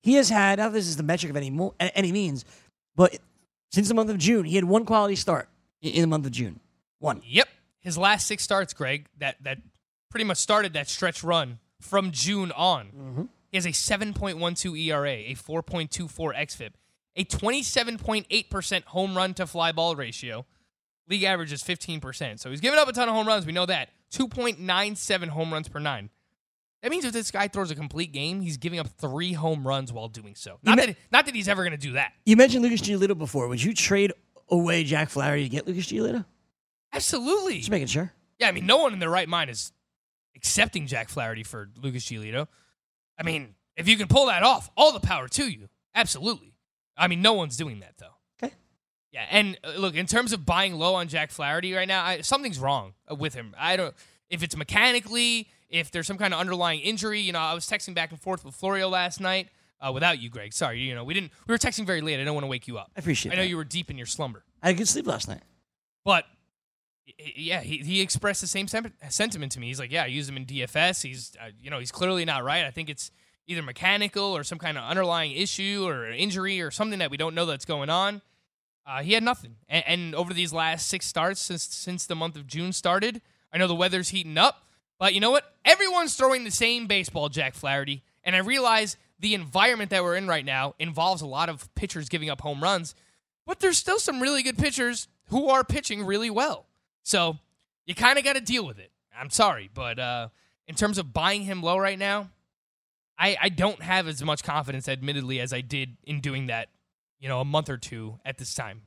[0.04, 2.46] He has had, now this is the metric of any, mo- any means,
[2.96, 3.18] but
[3.72, 5.50] since the month of June, he had one quality start
[5.82, 6.62] in the month of June.
[7.00, 7.22] One.
[7.26, 7.50] Yep.
[7.82, 9.58] His last six starts, Greg, that, that
[10.10, 12.86] pretty much started that stretch run from June on.
[12.88, 13.24] Mm-hmm.
[13.52, 16.72] He has a 7.12 ERA, a 4.24 XFIP,
[17.16, 20.46] a 27.8% home run to fly ball ratio.
[21.10, 22.40] League average is 15%.
[22.40, 23.46] So he's giving up a ton of home runs.
[23.46, 23.90] We know that.
[24.14, 26.10] 2.97 home runs per nine.
[26.84, 29.92] That means if this guy throws a complete game, he's giving up three home runs
[29.92, 30.60] while doing so.
[30.64, 32.14] Not, me- that, not that he's ever going to do that.
[32.26, 33.48] You mentioned Lucas Giolito before.
[33.48, 34.14] Would you trade
[34.50, 36.26] away Jack Flaherty to get Lucas Giolito?
[36.94, 37.60] Absolutely.
[37.60, 38.14] Just making sure.
[38.40, 39.72] Yeah, I mean, no one in their right mind is
[40.38, 42.48] accepting Jack Flaherty for Lucas Giolito.
[43.20, 45.68] I mean, if you can pull that off, all the power to you.
[45.96, 46.54] Absolutely.
[46.96, 48.16] I mean, no one's doing that though.
[48.42, 48.54] Okay.
[49.12, 52.22] Yeah, and uh, look, in terms of buying low on Jack Flaherty right now, I,
[52.22, 53.56] something's wrong uh, with him.
[53.58, 53.96] I don't
[54.30, 57.22] if it's mechanically, if there's some kind of underlying injury.
[57.22, 60.30] You know, I was texting back and forth with Florio last night uh, without you,
[60.30, 60.54] Greg.
[60.54, 61.32] Sorry, you know, we didn't.
[61.48, 62.20] We were texting very late.
[62.20, 62.92] I don't want to wake you up.
[62.96, 63.34] I appreciate it.
[63.34, 63.50] I know that.
[63.50, 64.44] you were deep in your slumber.
[64.62, 65.42] I had a good sleep last night.
[66.04, 66.26] But
[67.18, 69.68] yeah, he, he expressed the same sentiment to me.
[69.68, 71.04] He's like, yeah, I use him in DFS.
[71.04, 72.66] He's uh, you know he's clearly not right.
[72.66, 73.12] I think it's
[73.48, 77.34] either mechanical or some kind of underlying issue or injury or something that we don't
[77.34, 78.22] know that's going on.
[78.86, 82.36] Uh, he had nothing, and, and over these last six starts since since the month
[82.36, 84.66] of June started, I know the weather's heating up,
[85.00, 85.56] but you know what?
[85.66, 90.28] Everyone's throwing the same baseball, Jack Flaherty, and I realize the environment that we're in
[90.28, 92.96] right now involves a lot of pitchers giving up home runs,
[93.46, 96.67] but there's still some really good pitchers who are pitching really well.
[97.08, 97.38] So
[97.86, 98.92] you kind of got to deal with it.
[99.18, 100.28] I'm sorry, but uh,
[100.68, 102.30] in terms of buying him low right now,
[103.18, 106.68] I, I don't have as much confidence, admittedly, as I did in doing that,
[107.22, 108.82] you know, a month or two at this time.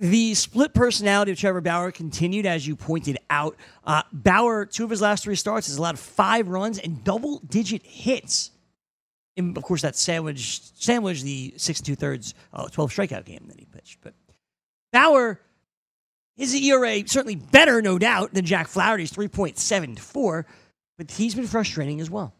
[0.00, 3.56] The split personality of Trevor Bauer continued, as you pointed out.
[3.84, 7.86] Uh, Bauer, two of his last three starts, has allowed five runs and double digit
[7.86, 8.50] hits.
[9.36, 13.44] And of course, that sandwich, sandwich the six and two thirds, uh, 12 strikeout game
[13.46, 14.00] that he pitched.
[14.02, 14.14] But
[14.92, 15.40] Bauer,
[16.42, 20.44] his ERA certainly better, no doubt, than Jack Flaherty's 3.74,
[20.98, 22.34] but he's been frustrating as well.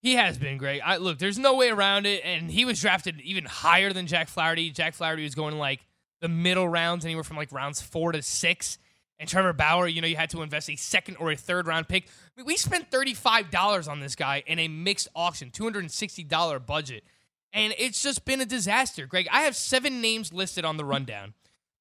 [0.00, 0.80] He has been great.
[0.80, 4.28] I, look, there's no way around it, and he was drafted even higher than Jack
[4.28, 4.70] Flaherty.
[4.70, 5.84] Jack Flaherty was going like
[6.22, 8.78] the middle rounds, anywhere from like rounds four to six.
[9.18, 11.86] And Trevor Bauer, you know, you had to invest a second or a third round
[11.86, 12.04] pick.
[12.06, 17.04] I mean, we spent $35 on this guy in a mixed auction, $260 budget.
[17.52, 19.06] And it's just been a disaster.
[19.06, 21.34] Greg, I have seven names listed on the rundown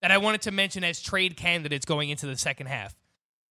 [0.04, 2.94] that I wanted to mention as trade candidates going into the second half.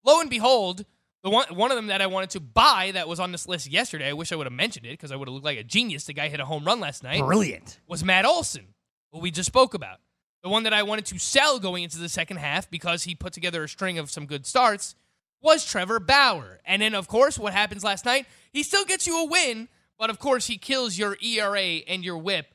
[0.04, 0.84] Lo and behold,
[1.24, 3.70] the one one of them that I wanted to buy that was on this list
[3.70, 5.64] yesterday, I wish I would have mentioned it because I would have looked like a
[5.64, 6.04] genius.
[6.04, 7.20] The guy hit a home run last night.
[7.20, 7.80] Brilliant.
[7.88, 8.74] Was Matt Olson,
[9.12, 10.00] who we just spoke about.
[10.42, 13.32] The one that I wanted to sell going into the second half because he put
[13.32, 14.94] together a string of some good starts
[15.40, 16.60] was Trevor Bauer.
[16.66, 18.26] And then, of course, what happens last night?
[18.52, 22.18] He still gets you a win, but of course, he kills your ERA and your
[22.18, 22.54] whip.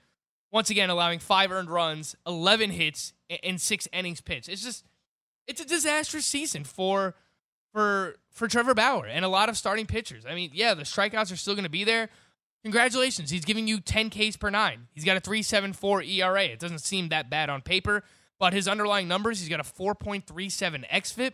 [0.52, 4.50] Once again, allowing five earned runs, 11 hits, and six innings pitched.
[4.50, 4.86] It's just,
[5.48, 7.16] it's a disastrous season for
[7.74, 10.26] for for Trevor Bauer and a lot of starting pitchers.
[10.26, 12.10] I mean, yeah, the strikeouts are still going to be there,
[12.68, 13.30] Congratulations.
[13.30, 14.88] He's giving you 10 Ks per nine.
[14.92, 16.44] He's got a 374 ERA.
[16.44, 18.04] It doesn't seem that bad on paper,
[18.40, 21.32] but his underlying numbers, he's got a 4.37 XFIP.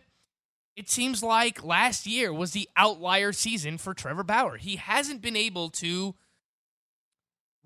[0.76, 4.58] It seems like last year was the outlier season for Trevor Bauer.
[4.58, 6.14] He hasn't been able to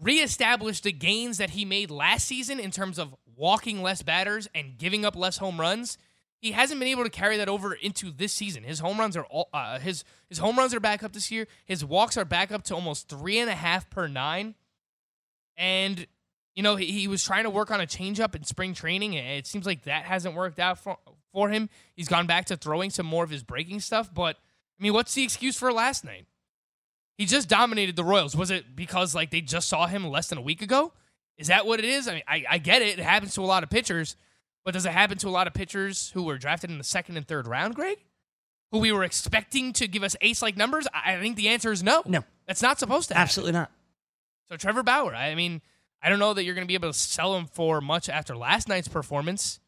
[0.00, 4.76] reestablish the gains that he made last season in terms of walking less batters and
[4.76, 5.96] giving up less home runs
[6.40, 8.62] he hasn't been able to carry that over into this season.
[8.62, 11.46] His home runs are all, uh, his his home runs are back up this year.
[11.66, 14.54] His walks are back up to almost three and a half per nine,
[15.56, 16.06] and
[16.54, 19.38] you know he, he was trying to work on a changeup in spring training, and
[19.38, 20.96] it seems like that hasn't worked out for
[21.32, 21.68] for him.
[21.94, 24.36] He's gone back to throwing some more of his breaking stuff, but
[24.78, 26.26] I mean, what's the excuse for last night?
[27.16, 28.36] He just dominated the Royals.
[28.36, 30.92] Was it because like they just saw him less than a week ago?
[31.38, 32.08] Is that what it is?
[32.08, 32.98] I mean, I, I get it.
[32.98, 34.16] It happens to a lot of pitchers.
[34.64, 37.16] But does it happen to a lot of pitchers who were drafted in the second
[37.16, 37.96] and third round, Greg?
[38.72, 40.86] Who we were expecting to give us ace like numbers?
[40.92, 42.02] I think the answer is no.
[42.04, 42.22] No.
[42.46, 43.22] That's not supposed to happen.
[43.22, 43.70] Absolutely not.
[44.50, 45.62] So Trevor Bauer, I mean,
[46.02, 48.36] I don't know that you're going to be able to sell him for much after
[48.36, 49.60] last night's performance,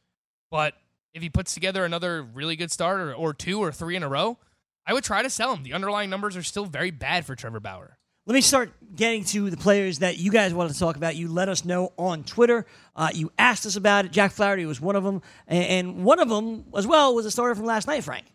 [0.51, 0.75] but
[1.13, 4.09] if he puts together another really good start or, or two or three in a
[4.09, 4.39] row,
[4.87, 5.63] I would try to sell him.
[5.63, 7.99] The underlying numbers are still very bad for Trevor Bauer.
[8.31, 11.17] Let me start getting to the players that you guys wanted to talk about.
[11.17, 12.65] You let us know on Twitter.
[12.95, 14.13] Uh, you asked us about it.
[14.13, 17.57] Jack Flaherty was one of them, and, one of them as well was a starter
[17.57, 18.05] from last night.
[18.05, 18.27] Frank,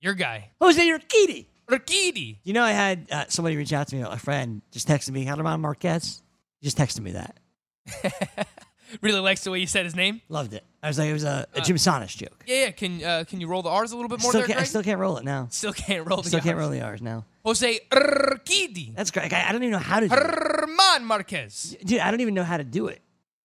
[0.00, 1.46] your guy, Jose Urquidy.
[1.70, 2.38] Urquidy.
[2.42, 4.02] You know, I had uh, somebody reach out to me.
[4.02, 6.20] A friend just texted me, German Marquez.
[6.60, 8.48] He just texted me that.
[9.02, 10.20] really likes the way you said his name.
[10.28, 10.64] Loved it.
[10.82, 12.44] I was like, it was a, a Jim Sannes joke.
[12.46, 12.70] Yeah, yeah.
[12.72, 14.30] Can uh, can you roll the R's a little bit more?
[14.30, 14.64] Still there, can't, Greg?
[14.64, 15.48] I still can't roll it now.
[15.50, 16.44] Still can't roll the Still R's.
[16.44, 17.24] can't roll the R's now.
[17.44, 18.94] Jose Urquidy.
[18.94, 19.32] That's great.
[19.32, 20.20] I, I don't even know how to do it.
[20.20, 21.76] German Marquez.
[21.84, 23.00] Dude, I don't even know how to do it.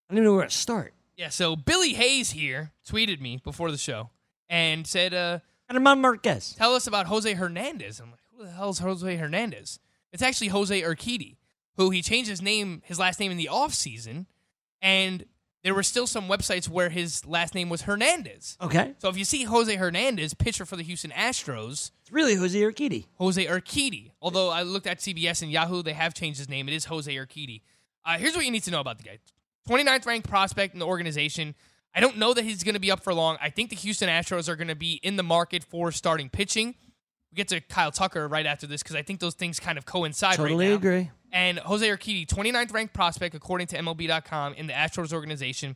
[0.09, 0.93] I don't even know where to start.
[1.17, 4.09] Yeah, so Billy Hayes here tweeted me before the show
[4.49, 5.39] and said, uh,
[5.71, 6.55] German Marquez.
[6.57, 7.99] tell us about Jose Hernandez.
[7.99, 9.79] I'm like, who the hell is Jose Hernandez?
[10.11, 11.35] It's actually Jose Urquidy,
[11.75, 14.27] who he changed his name, his last name in the off season,
[14.81, 15.25] and
[15.63, 18.57] there were still some websites where his last name was Hernandez.
[18.61, 18.93] Okay.
[18.99, 23.05] So if you see Jose Hernandez, pitcher for the Houston Astros, It's really Jose Urquidy.
[23.15, 24.11] Jose Urquidy.
[24.21, 26.67] Although I looked at CBS and Yahoo, they have changed his name.
[26.69, 27.61] It is Jose Urquidy.
[28.05, 29.19] Uh, here's what you need to know about the guy
[29.67, 31.53] 29th ranked prospect in the organization.
[31.93, 33.37] I don't know that he's going to be up for long.
[33.41, 36.75] I think the Houston Astros are going to be in the market for starting pitching.
[37.31, 39.85] We get to Kyle Tucker right after this because I think those things kind of
[39.85, 40.75] coincide Totally right now.
[40.77, 41.11] agree.
[41.31, 45.75] And Jose Urquidy, 29th ranked prospect according to MLB.com in the Astros organization.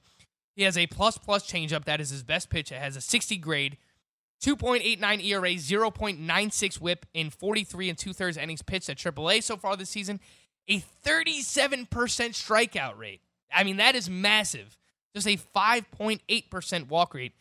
[0.56, 1.86] He has a plus plus changeup.
[1.86, 2.72] That is his best pitch.
[2.72, 3.78] It has a 60 grade,
[4.44, 9.76] 2.89 ERA, 0.96 whip in 43 and two thirds innings pitched at AAA so far
[9.76, 10.20] this season.
[10.70, 13.22] A 37% strikeout rate.
[13.54, 14.78] I mean, that is massive.
[15.16, 17.34] Just a 5.8% walk rate,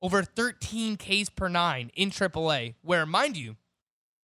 [0.00, 3.56] over 13 Ks per nine in AAA, where, mind you,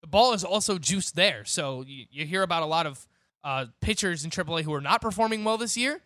[0.02, 1.44] the ball is also juiced there.
[1.44, 3.06] So you, you hear about a lot of
[3.44, 6.00] uh, pitchers in AAA who are not performing well this year.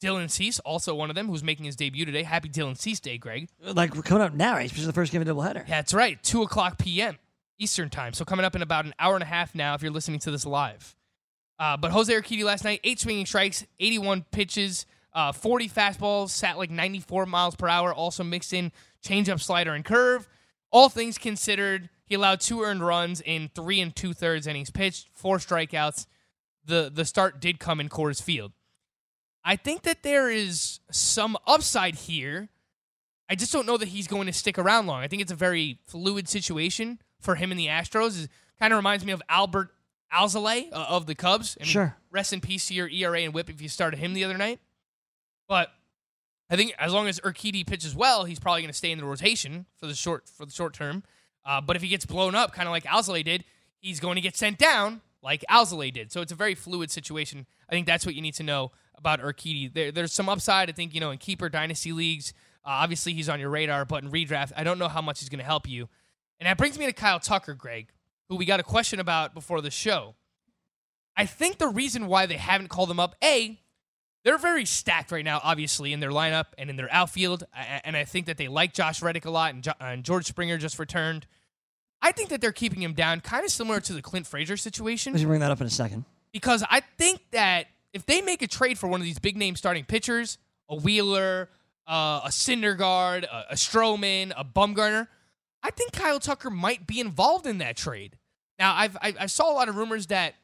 [0.00, 2.22] Dylan Cease, also one of them, who's making his debut today.
[2.22, 3.48] Happy Dylan Cease Day, Greg.
[3.60, 4.66] Like we're coming up now, right?
[4.66, 5.66] Especially the first game of doubleheader.
[5.68, 6.22] Yeah, that's right.
[6.22, 7.18] 2 o'clock p.m.
[7.58, 8.12] Eastern Time.
[8.12, 10.30] So coming up in about an hour and a half now if you're listening to
[10.30, 10.94] this live.
[11.58, 16.56] Uh, but Jose Urquidy last night, eight swinging strikes, 81 pitches, uh, 40 fastballs, sat
[16.56, 18.70] like 94 miles per hour, also mixed in
[19.02, 20.28] changeup, slider, and curve.
[20.70, 25.08] All things considered, He allowed two earned runs in three and two thirds innings pitched,
[25.12, 26.06] four strikeouts.
[26.68, 28.52] The the start did come in Coors Field.
[29.44, 32.50] I think that there is some upside here.
[33.30, 35.02] I just don't know that he's going to stick around long.
[35.02, 38.24] I think it's a very fluid situation for him in the Astros.
[38.24, 39.68] It kind of reminds me of Adbert
[40.12, 41.56] Alzolay uh, of the Cubs.
[41.56, 41.96] And Sure.
[42.10, 44.60] Rest in peace to your ERA and WHIP if you started him the other night.
[45.48, 45.70] But
[46.50, 49.04] I think as long as Urquidy pitches well, he's probably going to stay in the
[49.04, 51.02] rotation for the short for the short term.
[51.44, 53.44] Uh, but if he gets blown up, kind of like Alzolay did,
[53.78, 56.10] he's going to get sent down like Alzolay did.
[56.10, 57.44] So it's a very fluid situation.
[57.68, 59.70] I think that's what you need to know about Urquidy.
[59.70, 60.70] There, there's some upside.
[60.70, 62.32] I think you know in keeper dynasty leagues.
[62.64, 65.28] Uh, obviously, he's on your radar, but in redraft, I don't know how much he's
[65.28, 65.90] going to help you.
[66.40, 67.90] And that brings me to Kyle Tucker, Greg,
[68.30, 70.14] who we got a question about before the show.
[71.14, 73.60] I think the reason why they haven't called him up, A,
[74.24, 77.44] they're very stacked right now, obviously, in their lineup and in their outfield.
[77.84, 81.26] And I think that they like Josh Reddick a lot, and George Springer just returned.
[82.00, 85.12] I think that they're keeping him down, kind of similar to the Clint Frazier situation
[85.12, 86.04] Let's bring that up in a second.
[86.32, 89.56] because I think that if they make a trade for one of these big name
[89.56, 91.48] starting pitchers, a Wheeler,
[91.88, 95.08] uh, a Syndergaard, a, a Stroman, a Bumgarner,
[95.62, 98.16] I think Kyle Tucker might be involved in that trade.
[98.58, 100.34] Now, I've I, I saw a lot of rumors that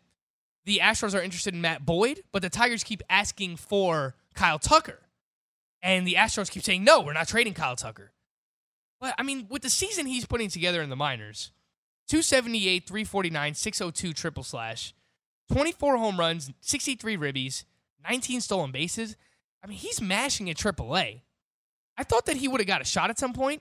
[0.65, 4.99] the Astros are interested in Matt Boyd, but the Tigers keep asking for Kyle Tucker,
[5.83, 8.11] and the Astros keep saying no, we're not trading Kyle Tucker.
[9.05, 11.53] But I mean, with the season he's putting together in the minors,
[12.09, 14.95] 278, 349, 602 triple slash,
[15.53, 17.65] 24 home runs, 63 ribbies,
[18.09, 19.15] 19 stolen bases.
[19.63, 21.21] I mean, he's mashing at AAA.
[21.99, 23.61] I thought that he would have got a shot at some point.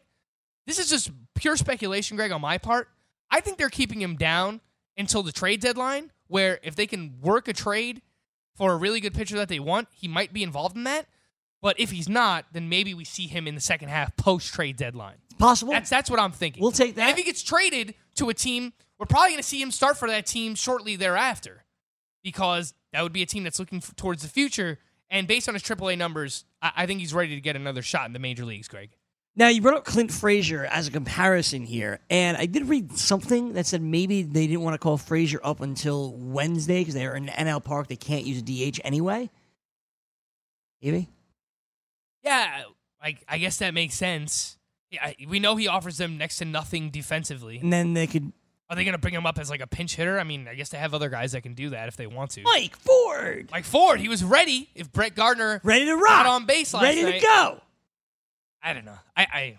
[0.66, 2.88] This is just pure speculation, Greg, on my part.
[3.30, 4.62] I think they're keeping him down
[4.96, 8.02] until the trade deadline, where if they can work a trade
[8.56, 11.06] for a really good pitcher that they want, he might be involved in that.
[11.64, 14.76] But if he's not, then maybe we see him in the second half post trade
[14.76, 15.23] deadline.
[15.38, 15.74] Possible.
[15.74, 16.62] That's that's what I'm thinking.
[16.62, 17.10] We'll take And that.
[17.12, 20.08] if he gets traded to a team, we're probably going to see him start for
[20.10, 21.64] that team shortly thereafter,
[22.24, 24.80] because that would be a team that's looking f- towards the future.
[25.10, 28.06] And based on his AAA numbers, I, I think he's ready to get another shot
[28.08, 28.68] in the major leagues.
[28.68, 28.92] Greg.
[29.36, 33.54] Now you brought up Clint Frazier as a comparison here, and I did read something
[33.54, 37.26] that said maybe they didn't want to call Frazier up until Wednesday because they're in
[37.26, 37.88] NL Park.
[37.88, 39.32] They can't use a DH anyway.
[40.84, 41.10] Maybe.
[42.24, 42.64] Yeah,
[43.02, 44.58] I, I guess that makes sense.
[44.94, 47.58] Yeah, we know he offers them next to nothing defensively.
[47.58, 48.32] And then they could
[48.70, 50.20] Are they going to bring him up as like a pinch hitter?
[50.20, 52.32] I mean, I guess they have other guys that can do that if they want
[52.32, 52.44] to.
[52.44, 54.70] Mike Ford Like Ford, he was ready.
[54.76, 57.62] If Brett Gardner ready to rock on base last ready night, to go.
[58.62, 58.98] I don't know.
[59.18, 59.58] I, I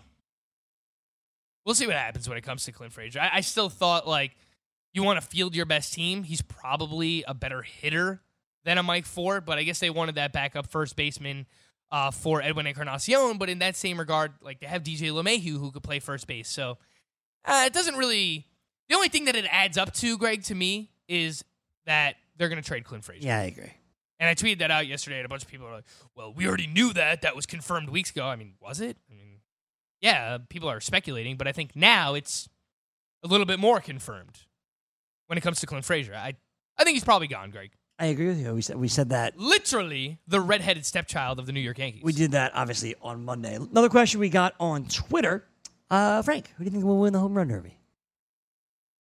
[1.66, 3.20] we'll see what happens when it comes to Clint Frazier.
[3.20, 4.36] I, I still thought like
[4.92, 6.22] you want to field your best team.
[6.22, 8.20] He's probably a better hitter
[8.64, 11.46] than a Mike Ford, but I guess they wanted that backup first baseman
[11.90, 13.38] uh, for Edwin Encarnacion.
[13.38, 16.48] But in that same regard, like they have DJ LeMahieu who could play first base,
[16.48, 16.78] so
[17.44, 18.46] uh, it doesn't really.
[18.88, 21.42] The only thing that it adds up to, Greg, to me, is
[21.86, 23.28] that they're going to trade Clint Frazier.
[23.28, 23.72] Yeah, I agree.
[24.20, 26.46] And I tweeted that out yesterday, and a bunch of people are like, "Well, we
[26.46, 27.22] already knew that.
[27.22, 28.96] That was confirmed weeks ago." I mean, was it?
[29.10, 29.40] I mean,
[30.00, 32.48] yeah, people are speculating, but I think now it's
[33.22, 34.40] a little bit more confirmed
[35.26, 36.14] when it comes to Clint Frazier.
[36.14, 36.34] I,
[36.78, 37.70] I think he's probably gone, Greg.
[37.98, 38.52] I agree with you.
[38.54, 39.38] We said we said that.
[39.38, 42.02] Literally the redheaded stepchild of the New York Yankees.
[42.02, 43.54] We did that obviously on Monday.
[43.54, 45.44] Another question we got on Twitter.
[45.90, 47.78] Uh, Frank, who do you think will win the home run derby?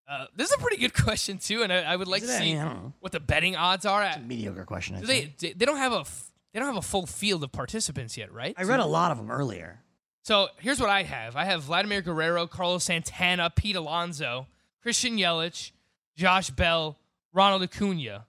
[0.08, 2.34] Uh, this is a pretty good question too, and I, I would like Is to
[2.36, 2.38] it?
[2.38, 2.92] see I don't know.
[3.00, 4.02] what the betting odds are.
[4.04, 4.96] It's a mediocre question.
[4.96, 5.38] I Do think.
[5.38, 8.32] they they don't have a f- they don't have a full field of participants yet,
[8.32, 8.54] right?
[8.56, 9.80] I read a lot of them earlier.
[10.22, 11.36] So here's what I have.
[11.36, 14.46] I have Vladimir Guerrero, Carlos Santana, Pete Alonso,
[14.82, 15.72] Christian Yelich,
[16.16, 16.96] Josh Bell,
[17.32, 18.24] Ronald Acuna.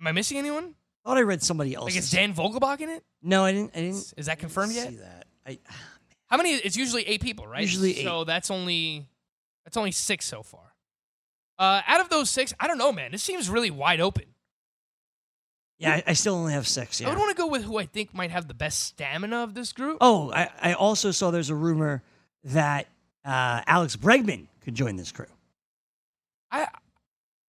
[0.00, 0.74] Am I missing anyone?
[1.04, 1.86] I thought I read somebody else.
[1.86, 3.04] Like is Dan Vogelbach in it?
[3.22, 3.72] No, I didn't.
[3.74, 4.14] I didn't.
[4.16, 4.98] Is that confirmed see yet?
[4.98, 5.26] that.
[5.46, 5.58] I,
[6.26, 6.52] How many?
[6.52, 7.62] It's usually eight people, right?
[7.62, 8.04] Usually eight.
[8.04, 9.06] So that's only
[9.64, 10.72] that's only six so far.
[11.58, 13.12] Uh, out of those six, I don't know, man.
[13.12, 14.24] This seems really wide open.
[15.78, 17.00] yeah, I, I still only have six.
[17.00, 17.08] Yeah.
[17.08, 19.52] I would want to go with who I think might have the best stamina of
[19.52, 19.98] this group.
[20.00, 22.02] Oh, I, I also saw there's a rumor
[22.44, 22.86] that
[23.26, 25.26] uh, Alex Bregman could join this crew.
[26.50, 26.66] I,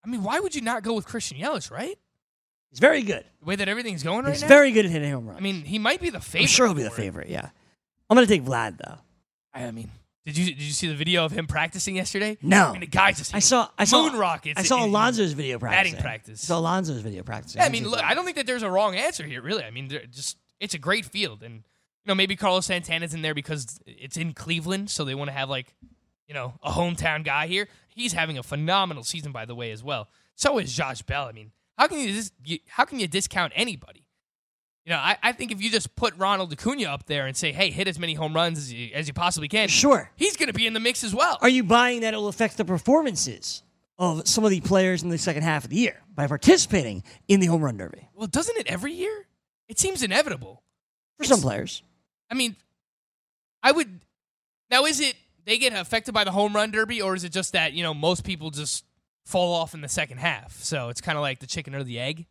[0.03, 1.97] I mean, why would you not go with Christian Yelich, right?
[2.72, 3.24] He's very good.
[3.41, 4.47] The way that everything's going right He's now.
[4.47, 5.38] very good at hitting home runs.
[5.38, 6.43] I mean, he might be the favorite.
[6.43, 7.03] I'm sure he'll be the for it.
[7.05, 7.30] favorite.
[7.30, 7.49] Yeah,
[8.09, 8.95] I'm gonna take Vlad though.
[9.53, 9.89] I I mean,
[10.26, 12.38] did you did you see the video of him practicing yesterday?
[12.41, 12.67] No.
[12.67, 13.67] I mean, the guy's just I saw.
[13.78, 14.09] I saw.
[14.09, 14.59] moon rockets.
[14.59, 15.91] I saw in- in Alonso's video practice.
[15.91, 16.43] batting practice.
[16.45, 17.55] I saw Alonso's video practice.
[17.55, 19.63] Yeah, I mean, look, I don't think that there's a wrong answer here, really.
[19.63, 23.22] I mean, they're just it's a great field, and you know maybe Carlos Santana's in
[23.22, 25.74] there because it's in Cleveland, so they want to have like
[26.28, 27.67] you know a hometown guy here.
[27.89, 30.07] He's having a phenomenal season, by the way, as well.
[30.36, 31.26] So is Josh Bell.
[31.26, 34.05] I mean, how can you you, how can you discount anybody?
[34.86, 37.51] You know, I, I think if you just put Ronald Acuna up there and say,
[37.51, 40.09] "Hey, hit as many home runs as you, as you possibly can," Sure.
[40.15, 41.38] he's going to be in the mix as well.
[41.41, 43.61] Are you buying that it will affect the performances
[43.99, 47.39] of some of the players in the second half of the year by participating in
[47.39, 48.09] the home run derby?
[48.15, 49.28] well, doesn't it every year?
[49.69, 50.63] It seems inevitable.
[51.17, 51.84] For some players.
[52.32, 52.55] I mean,
[53.61, 54.01] I would.
[54.72, 55.15] Now, is it
[55.45, 57.93] they get affected by the home run derby, or is it just that you know
[57.93, 58.84] most people just
[59.26, 60.53] fall off in the second half?
[60.61, 62.26] So it's kind of like the chicken or the egg.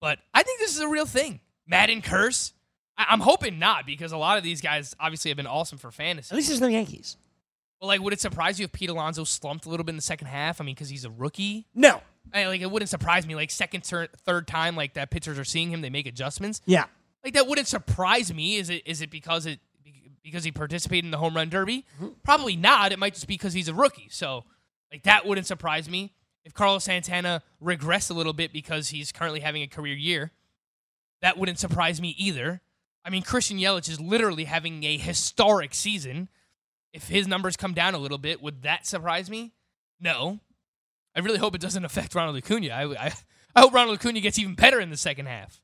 [0.00, 1.40] But I think this is a real thing.
[1.66, 2.52] Madden curse.
[2.96, 5.90] I- I'm hoping not because a lot of these guys obviously have been awesome for
[5.90, 6.32] fantasy.
[6.32, 7.16] At least there's no Yankees.
[7.80, 10.02] Well, like, would it surprise you if Pete Alonso slumped a little bit in the
[10.02, 10.60] second half?
[10.60, 11.66] I mean, because he's a rookie.
[11.74, 12.00] No.
[12.34, 13.34] I, like, it wouldn't surprise me.
[13.36, 16.60] Like, second, tur- third time, like that pitchers are seeing him, they make adjustments.
[16.66, 16.86] Yeah.
[17.24, 18.56] Like, that wouldn't surprise me.
[18.56, 18.82] Is it?
[18.84, 19.60] Is it because it
[20.24, 21.86] because he participated in the home run derby?
[21.96, 22.08] Mm-hmm.
[22.24, 22.92] Probably not.
[22.92, 24.08] It might just be because he's a rookie.
[24.10, 24.44] So,
[24.92, 26.14] like, that wouldn't surprise me.
[26.44, 30.32] If Carlos Santana regressed a little bit because he's currently having a career year,
[31.20, 32.62] that wouldn't surprise me either.
[33.04, 36.28] I mean, Christian Yelich is literally having a historic season.
[36.92, 39.52] If his numbers come down a little bit, would that surprise me?
[40.00, 40.40] No.
[41.14, 42.68] I really hope it doesn't affect Ronald Acuna.
[42.68, 43.12] I, I,
[43.54, 45.60] I hope Ronald Acuna gets even better in the second half.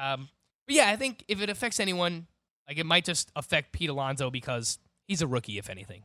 [0.00, 0.28] Um,
[0.66, 2.26] but yeah, I think if it affects anyone,
[2.68, 6.04] like it might just affect Pete Alonso because he's a rookie, if anything.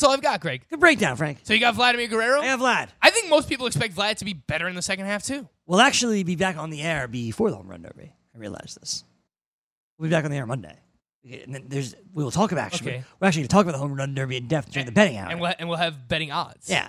[0.00, 0.62] That's all I've got, Greg.
[0.70, 1.40] Good breakdown, Frank.
[1.42, 2.40] So you got Vladimir Guerrero?
[2.40, 2.88] I have Vlad.
[3.02, 5.46] I think most people expect Vlad to be better in the second half too.
[5.66, 8.10] We'll actually be back on the air before the home run derby.
[8.34, 9.04] I realize this.
[9.98, 10.74] We'll be back on the air Monday.
[11.30, 12.92] And then there's we will talk about actually.
[12.92, 13.04] Okay.
[13.20, 15.18] We're actually going to talk about the home run derby in depth during the betting
[15.18, 15.32] hour.
[15.32, 16.70] And we'll, and we'll have betting odds.
[16.70, 16.88] yeah.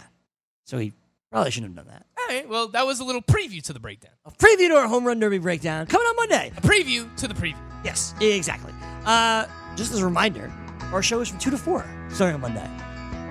[0.63, 0.93] So he
[1.33, 2.05] probably shouldn't have done that.
[2.17, 2.47] All right.
[2.47, 4.13] Well, that was a little preview to the breakdown.
[4.23, 6.53] A preview to our home run derby breakdown coming on Monday.
[6.55, 7.57] A preview to the preview.
[7.83, 8.71] Yes, exactly.
[9.05, 10.49] Uh, just as a reminder,
[10.93, 12.69] our show is from 2 to 4 starting on Monday.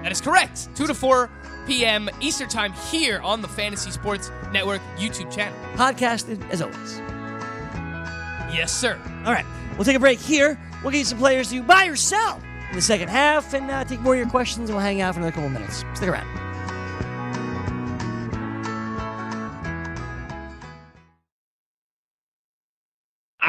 [0.03, 0.75] That is correct.
[0.77, 1.31] 2 to 4
[1.67, 2.09] p.m.
[2.21, 5.57] Eastern Time here on the Fantasy Sports Network YouTube channel.
[5.75, 6.99] Podcasted as always.
[8.55, 8.99] Yes, sir.
[9.25, 9.47] All right,
[9.77, 10.59] we'll take a break here.
[10.83, 12.41] We'll get you some players to buy or sell
[12.71, 15.15] in the second half and uh, take more of your questions and we'll hang out
[15.15, 15.85] for another couple minutes.
[15.95, 16.50] Stick around.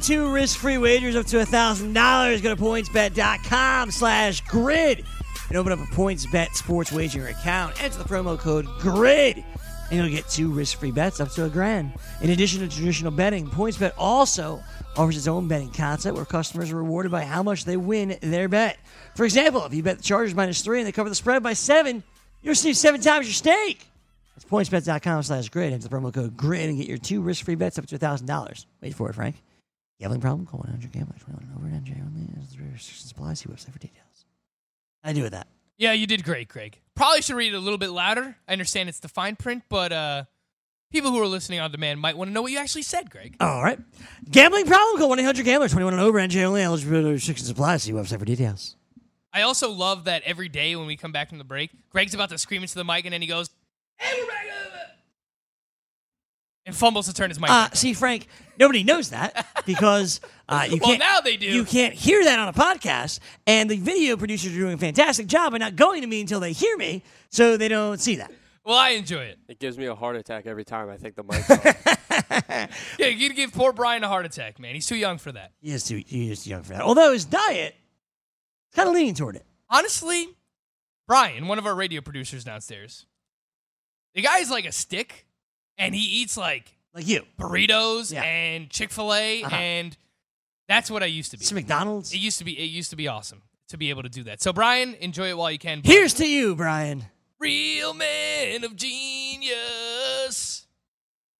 [0.00, 2.42] two risk-free wagers up to $1,000?
[2.42, 5.04] Go to pointsbet.com slash grid
[5.48, 7.82] and open up a PointsBet sports wagering account.
[7.82, 9.44] Enter the promo code GRID.
[9.90, 11.92] and you'll get two risk-free bets up to a grand.
[12.20, 14.62] In addition to traditional betting, PointsBet also
[14.96, 18.48] offers its own betting concept where customers are rewarded by how much they win their
[18.48, 18.78] bet.
[19.16, 21.52] For example, if you bet the Chargers minus three and they cover the spread by
[21.54, 22.02] seven,
[22.42, 23.86] you'll receive seven times your stake.
[24.36, 25.72] That's pointsbet.com slash grid.
[25.72, 28.66] Enter the promo code GRID and get your two risk-free bets up to $1,000.
[28.80, 29.36] Wait for it, Frank.
[30.00, 30.46] Gambling problem?
[30.46, 31.20] Call 100 Gamblers.
[31.20, 32.26] 21 over and NJ only.
[32.72, 33.34] Restrictions apply.
[33.34, 34.24] See website for details.
[35.04, 35.46] I do with that.
[35.76, 36.80] Yeah, you did great, Craig.
[36.94, 38.36] Probably should read it a little bit louder.
[38.48, 40.24] I understand it's the fine print, but uh,
[40.90, 43.36] people who are listening on demand might want to know what you actually said, Greg.
[43.40, 43.78] All right.
[44.30, 44.98] Gambling problem?
[44.98, 45.68] Call 1-800-GAMBLER.
[45.68, 46.18] 21 and over.
[46.18, 46.62] NJ only.
[46.62, 47.76] Eligibility restrictions apply.
[47.78, 48.76] See website for details.
[49.32, 52.30] I also love that every day when we come back from the break, Greg's about
[52.30, 53.48] to scream into the mic and then he goes,
[53.96, 54.40] "Hey, we're back!"
[56.70, 57.50] and fumbles to turn his mic.
[57.50, 58.26] Uh, see, Frank,
[58.60, 61.00] nobody knows that because uh, you Well, can't.
[61.00, 61.46] now they do.
[61.46, 65.26] You can't hear that on a podcast, and the video producers are doing a fantastic
[65.26, 68.30] job of not going to me until they hear me, so they don't see that.
[68.64, 69.38] Well, I enjoy it.
[69.48, 71.50] It gives me a heart attack every time I think the mic's
[72.50, 72.68] on.
[72.98, 74.74] Yeah, you'd give poor Brian a heart attack, man.
[74.74, 75.52] He's too young for that.
[75.60, 76.02] He is too.
[76.06, 76.82] He is too young for that.
[76.82, 77.74] Although his diet
[78.70, 79.46] is kind of leaning toward it.
[79.70, 80.28] Honestly,
[81.08, 83.06] Brian, one of our radio producers downstairs,
[84.14, 85.26] the guy's like a stick,
[85.78, 88.22] and he eats like like you burritos Yeah.
[88.22, 89.54] and Chick Fil A, Uh-huh.
[89.56, 89.96] and
[90.68, 91.44] that's what I used to be.
[91.54, 92.12] McDonald's.
[92.12, 92.58] It used to be.
[92.58, 94.40] It used to be awesome to be able to do that.
[94.42, 95.80] So, Brian, enjoy it while you can.
[95.84, 97.04] Here's to you, Brian.
[97.38, 100.66] real man of genius.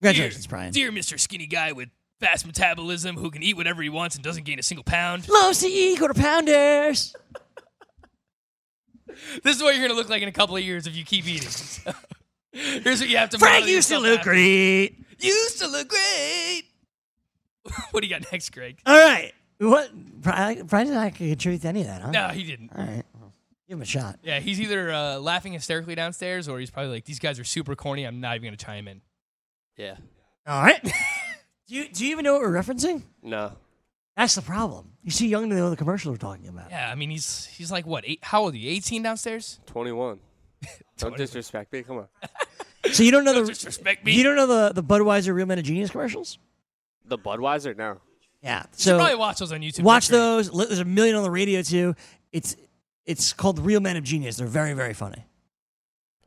[0.01, 0.71] Congratulations, dear, Brian.
[0.73, 1.19] Dear Mr.
[1.19, 1.89] Skinny Guy with
[2.19, 5.27] fast metabolism who can eat whatever he wants and doesn't gain a single pound.
[5.29, 7.13] Loves to eat quarter pounders.
[9.43, 11.27] This is what you're gonna look like in a couple of years if you keep
[11.27, 11.49] eating.
[12.53, 13.37] Here's what you have to.
[13.37, 14.95] Frank used to look great.
[15.21, 16.63] Used to look great.
[17.91, 18.79] what do you got next, Greg?
[18.85, 19.33] All right.
[19.59, 19.93] What?
[19.93, 22.11] Brian, Brian did not contribute to any of that, huh?
[22.11, 22.71] No, he didn't.
[22.75, 23.03] All right.
[23.19, 23.33] Well,
[23.67, 24.19] give him a shot.
[24.23, 27.75] Yeah, he's either uh, laughing hysterically downstairs or he's probably like, "These guys are super
[27.75, 28.05] corny.
[28.05, 29.01] I'm not even gonna chime in."
[29.77, 29.95] yeah.
[30.47, 30.83] All right.
[31.67, 33.03] do you do you even know what we're referencing?
[33.21, 33.53] No.
[34.17, 34.91] That's the problem.
[35.03, 36.69] You're too young to know the commercial we're talking about.
[36.69, 38.03] Yeah, I mean he's he's like what?
[38.07, 38.69] Eight, how old are you?
[38.71, 39.59] 18 downstairs?
[39.67, 40.19] 21.
[40.97, 41.83] Don't disrespect me.
[41.83, 42.07] Come on.
[42.91, 44.13] So you don't know Don't the disrespect me.
[44.13, 46.39] you don't know the the Budweiser Real Men of Genius commercials?
[47.05, 47.75] The Budweiser?
[47.77, 47.97] No.
[48.41, 48.59] Yeah.
[48.59, 49.83] You should So probably watch those on YouTube.
[49.83, 50.51] watch those.
[50.51, 51.95] Li- There's a million on the radio too.
[52.31, 52.55] It's
[53.05, 54.37] it's called the Real Men of Genius.
[54.37, 55.25] They're very very funny.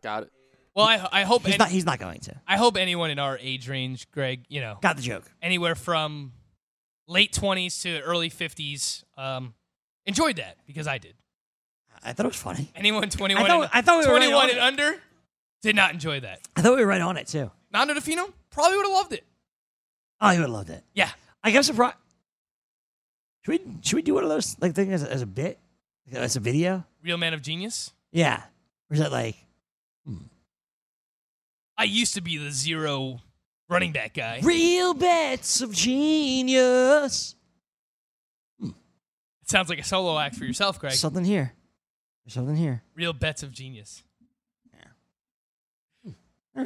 [0.02, 0.30] Got it.
[0.74, 2.34] Well, I, I hope He's any- not he's not going to.
[2.46, 5.24] I hope anyone in our age range, Greg, you know, Got the joke.
[5.42, 6.32] anywhere from
[7.07, 9.55] late 20s to early 50s, um,
[10.07, 11.14] enjoyed that because I did.
[12.02, 12.70] I thought it was funny.
[12.74, 14.62] Anyone 21, I thought- and, I thought we were right 21 on and it.
[14.62, 15.00] under
[15.64, 16.40] did not enjoy that.
[16.56, 17.50] I thought we were right on it too.
[17.72, 19.24] Nando Di Fino probably would have loved it.
[20.20, 20.84] Oh, he would have loved it.
[20.92, 21.10] Yeah.
[21.42, 21.96] I guess surprised.
[23.44, 25.58] Should we should we do one of those like things as a, as a bit,
[26.06, 26.84] Like, as a video?
[27.02, 27.92] Real man of genius.
[28.12, 28.42] Yeah.
[28.90, 29.36] Or is that like
[30.06, 30.24] hmm.
[31.76, 33.20] I used to be the zero
[33.68, 34.40] running back guy.
[34.42, 37.34] real bets of genius?
[38.62, 40.92] It sounds like a solo act for yourself, Greg.
[40.92, 41.52] Something here.
[42.24, 42.82] There's something here.
[42.94, 44.02] Real bets of genius.
[46.57, 46.64] All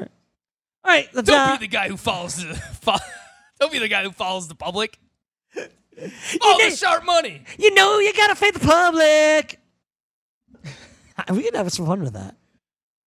[0.85, 1.29] right, let's.
[1.29, 2.55] Don't uh, be the guy who follows the.
[2.81, 2.97] Fo-
[3.61, 4.99] don't be the guy who follows the public.
[6.43, 7.43] All the sharp money.
[7.59, 9.59] You know you gotta fade the public.
[11.31, 12.37] we could have some fun with that.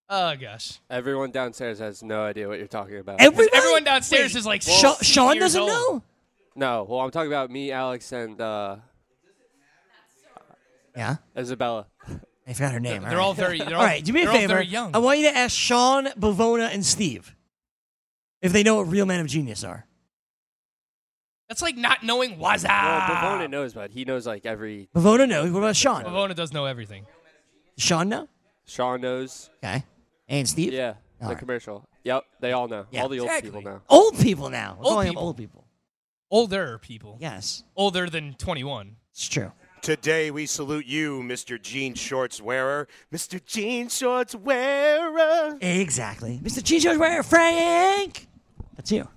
[0.09, 0.79] Oh gosh.
[0.89, 3.21] Everyone downstairs has no idea what you're talking about.
[3.21, 3.49] Everybody?
[3.57, 5.69] Everyone downstairs Wait, is like Sha- 60 Sean doesn't old.
[5.69, 6.03] know.
[6.55, 6.83] no.
[6.89, 8.75] Well, I'm talking about me, Alex, and uh,
[10.97, 11.87] Yeah, Isabella.
[12.51, 13.03] I forgot her name.
[13.03, 13.59] They're all very.
[13.59, 14.53] They're all, all right, do me a they're all favor.
[14.55, 14.93] very young.
[14.93, 17.33] I want you to ask Sean, Bavona, and Steve
[18.41, 19.85] if they know what real men of genius are.
[21.47, 22.67] That's like not knowing Waza.
[22.67, 24.89] Well, Bavona knows, but he knows like every.
[24.93, 25.49] Bavona knows.
[25.51, 26.03] What about Sean?
[26.03, 27.05] Bavona does know everything.
[27.77, 28.27] Sean know.
[28.65, 29.49] Sean knows.
[29.63, 29.83] Okay,
[30.27, 30.73] and Steve.
[30.73, 30.95] Yeah.
[31.21, 31.37] All the right.
[31.39, 31.87] commercial.
[32.03, 32.25] Yep.
[32.41, 32.85] They all know.
[32.91, 33.03] Yeah.
[33.03, 33.79] all the old people know.
[33.87, 34.75] Old people now.
[34.77, 35.23] We're Old calling them people.
[35.27, 35.65] old people.
[36.29, 37.17] Older people.
[37.21, 38.95] Yes, Older than 21.
[39.11, 39.51] it's true.
[39.81, 41.59] Today we salute you, Mr.
[41.59, 42.87] Jean Shorts Wearer.
[43.11, 43.43] Mr.
[43.43, 45.57] Jean Shorts Wearer.
[45.59, 46.63] Exactly, Mr.
[46.63, 48.27] Chicho's wearing Frank.
[48.75, 49.07] That's you.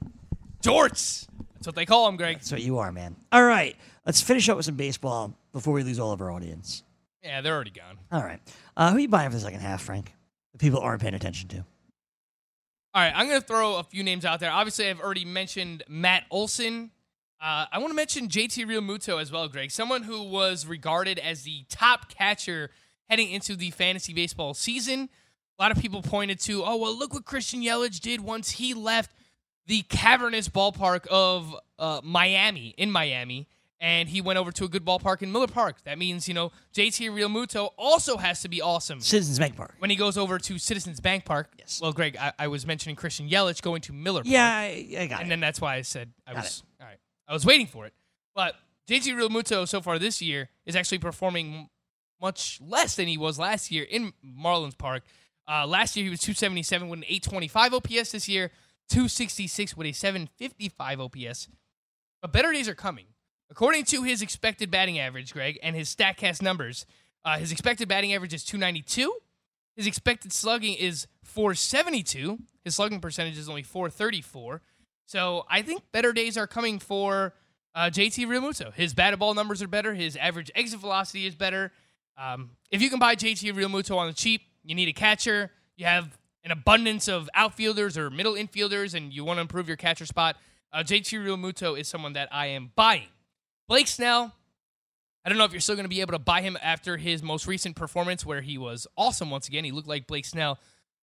[0.62, 1.27] Jorts.
[1.53, 2.37] That's what they call him, Greg.
[2.37, 3.15] That's what you are, man.
[3.31, 6.83] All right, let's finish up with some baseball before we lose all of our audience.
[7.23, 7.99] Yeah, they're already gone.
[8.11, 8.41] All right,
[8.75, 10.15] uh, who are you buying for the second half, Frank?
[10.53, 11.57] The people aren't paying attention to.
[12.95, 14.51] All right, I'm going to throw a few names out there.
[14.51, 16.91] Obviously, I've already mentioned Matt Olson.
[17.41, 19.70] Uh, I want to mention JT Realmuto as well, Greg.
[19.70, 22.70] Someone who was regarded as the top catcher
[23.09, 25.09] heading into the fantasy baseball season.
[25.59, 28.74] A lot of people pointed to, oh, well, look what Christian Yelich did once he
[28.74, 29.12] left
[29.66, 33.47] the cavernous ballpark of uh, Miami, in Miami,
[33.80, 35.76] and he went over to a good ballpark in Miller Park.
[35.85, 39.01] That means, you know, JT Realmuto also has to be awesome.
[39.01, 39.74] Citizens Bank Park.
[39.78, 41.51] When he goes over to Citizens Bank Park.
[41.59, 41.80] Yes.
[41.80, 44.32] Well, Greg, I, I was mentioning Christian Yelich going to Miller Park.
[44.32, 45.30] Yeah, I, I got and it.
[45.30, 46.74] then that's why I said I Got was right.
[47.29, 47.95] I was waiting for it.
[48.35, 48.55] But
[48.89, 51.68] JT Realmuto so far this year is actually performing
[52.20, 55.03] much less than he was last year in Marlins Park.
[55.49, 58.12] Uh, last year he was 277 with an 825 OPS.
[58.12, 58.51] This year
[58.89, 61.49] 266 with a 755 OPS.
[62.22, 63.07] But better days are coming.
[63.51, 66.87] According to his expected batting average, Greg, and his StatCast numbers,
[67.25, 69.14] uh, his expected batting average is 292.
[69.77, 72.39] His expected slugging is 472.
[72.64, 74.62] His slugging percentage is only 434.
[75.07, 77.35] So I think better days are coming for
[77.75, 78.73] uh, JT Realmuto.
[78.73, 79.95] His batted ball numbers are better.
[79.95, 81.73] His average exit velocity is better.
[82.17, 85.51] Um, if you can buy JT Realmuto on the cheap, you need a catcher.
[85.77, 89.77] You have an abundance of outfielders or middle infielders, and you want to improve your
[89.77, 90.37] catcher spot.
[90.73, 93.09] Uh, JT Realmuto is someone that I am buying.
[93.69, 94.33] Blake Snell,
[95.25, 97.23] I don't know if you're still going to be able to buy him after his
[97.23, 99.65] most recent performance, where he was awesome once again.
[99.65, 100.59] He looked like Blake Snell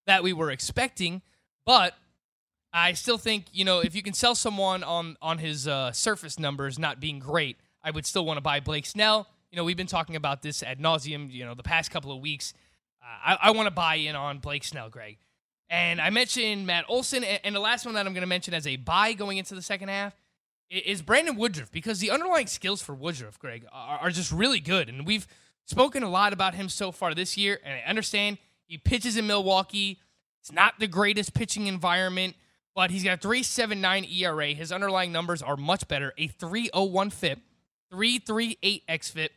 [0.05, 1.21] that we were expecting,
[1.65, 1.95] but
[2.73, 6.39] I still think you know if you can sell someone on on his uh, surface
[6.39, 9.27] numbers not being great, I would still want to buy Blake Snell.
[9.51, 11.31] You know, we've been talking about this ad nauseum.
[11.31, 12.53] You know, the past couple of weeks.
[13.01, 15.17] Uh, I, I want to buy in on Blake Snell, Greg.
[15.71, 18.67] And I mentioned Matt Olson, and, the last one that I'm going to mention as
[18.67, 20.13] a buy going into the second half
[20.69, 24.89] is Brandon Woodruff because the underlying skills for Woodruff, Greg, are just really good.
[24.89, 25.25] And we've
[25.65, 27.57] spoken a lot about him so far this year.
[27.63, 29.99] And I understand he pitches in Milwaukee.
[30.41, 32.35] It's not the greatest pitching environment,
[32.75, 34.47] but he's got a 3.79 ERA.
[34.47, 37.39] His underlying numbers are much better a 3.01 FIP,
[37.93, 39.29] 3.38 xFIP,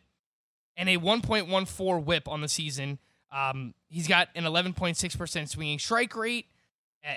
[0.76, 2.99] and a 1.14 WHIP on the season.
[3.32, 6.47] Um, he's got an 11.6% swinging strike rate.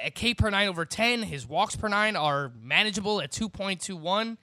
[0.06, 1.24] A K per nine over 10.
[1.24, 4.38] His walks per nine are manageable at 2.21.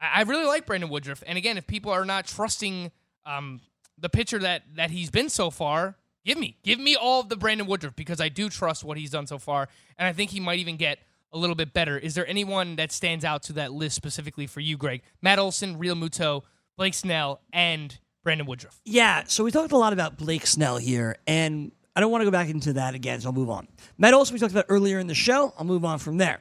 [0.00, 1.22] I I really like Brandon Woodruff.
[1.24, 2.90] And again, if people are not trusting
[3.24, 3.60] um,
[3.96, 5.94] the pitcher that that he's been so far,
[6.26, 9.10] give me give me all of the Brandon Woodruff because I do trust what he's
[9.10, 10.98] done so far, and I think he might even get
[11.32, 11.96] a little bit better.
[11.96, 15.02] Is there anyone that stands out to that list specifically for you, Greg?
[15.22, 16.42] Matt Olson, Realmuto,
[16.76, 18.80] Blake Snell, and Brandon Woodruff.
[18.84, 22.26] Yeah, so we talked a lot about Blake Snell here, and I don't want to
[22.26, 23.68] go back into that again, so I'll move on.
[23.96, 25.54] Matt Olson, we talked about earlier in the show.
[25.58, 26.40] I'll move on from there.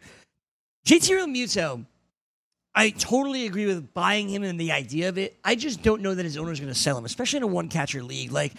[0.86, 1.86] JT Realmuto,
[2.76, 5.38] I totally agree with buying him and the idea of it.
[5.44, 7.70] I just don't know that his owner's going to sell him, especially in a one
[7.70, 8.32] catcher league.
[8.32, 8.54] Like,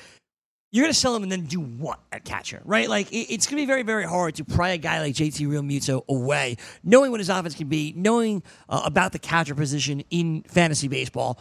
[0.73, 2.89] you're going to sell him and then do what at catcher, right?
[2.89, 5.47] Like, it- it's going to be very, very hard to pry a guy like JT
[5.47, 10.43] Realmuto away, knowing what his offense can be, knowing uh, about the catcher position in
[10.49, 11.39] fantasy baseball.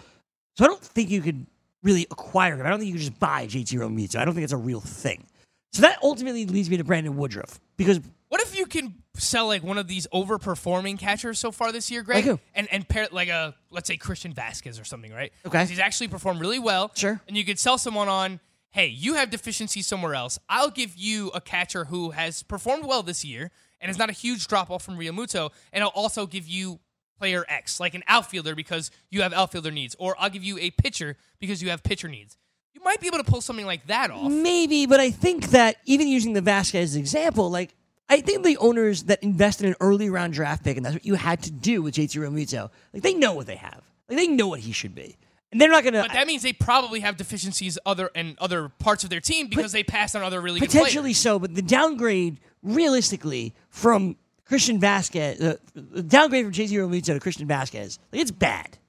[0.58, 1.46] So I don't think you could
[1.84, 2.66] really acquire him.
[2.66, 4.18] I don't think you could just buy JT Realmuto.
[4.18, 5.26] I don't think it's a real thing.
[5.74, 8.00] So that ultimately leads me to Brandon Woodruff because
[8.30, 12.02] What if you can sell like one of these overperforming catchers so far this year,
[12.02, 12.18] Greg?
[12.18, 12.40] Like who?
[12.54, 15.34] And and pair like a let's say Christian Vazquez or something, right?
[15.46, 16.92] Okay, He's actually performed really well.
[16.96, 17.20] Sure.
[17.28, 18.40] And you could sell someone on,
[18.76, 20.38] hey, you have deficiencies somewhere else.
[20.50, 24.12] I'll give you a catcher who has performed well this year and is not a
[24.14, 26.82] huge drop off from Realmuto, and I'll also give you
[27.18, 30.72] player X, like an outfielder because you have outfielder needs, or I'll give you a
[30.72, 32.36] pitcher because you have pitcher needs.
[32.74, 34.30] You might be able to pull something like that off.
[34.30, 37.74] maybe, but I think that even using the Vazquez example, like
[38.10, 41.06] I think the owners that invested in an early round draft pick, and that's what
[41.06, 43.84] you had to do with JT Realmuto, like they know what they have.
[44.10, 45.16] Like they know what he should be.
[45.56, 46.02] And they're not going to.
[46.02, 49.72] But that means they probably have deficiencies other and other parts of their team because
[49.72, 51.18] they passed on other really good potentially players.
[51.18, 57.22] so, but the downgrade realistically from Christian Vazquez, uh, the downgrade from JT Realmuto to
[57.22, 58.80] Christian Vazquez, like it's bad.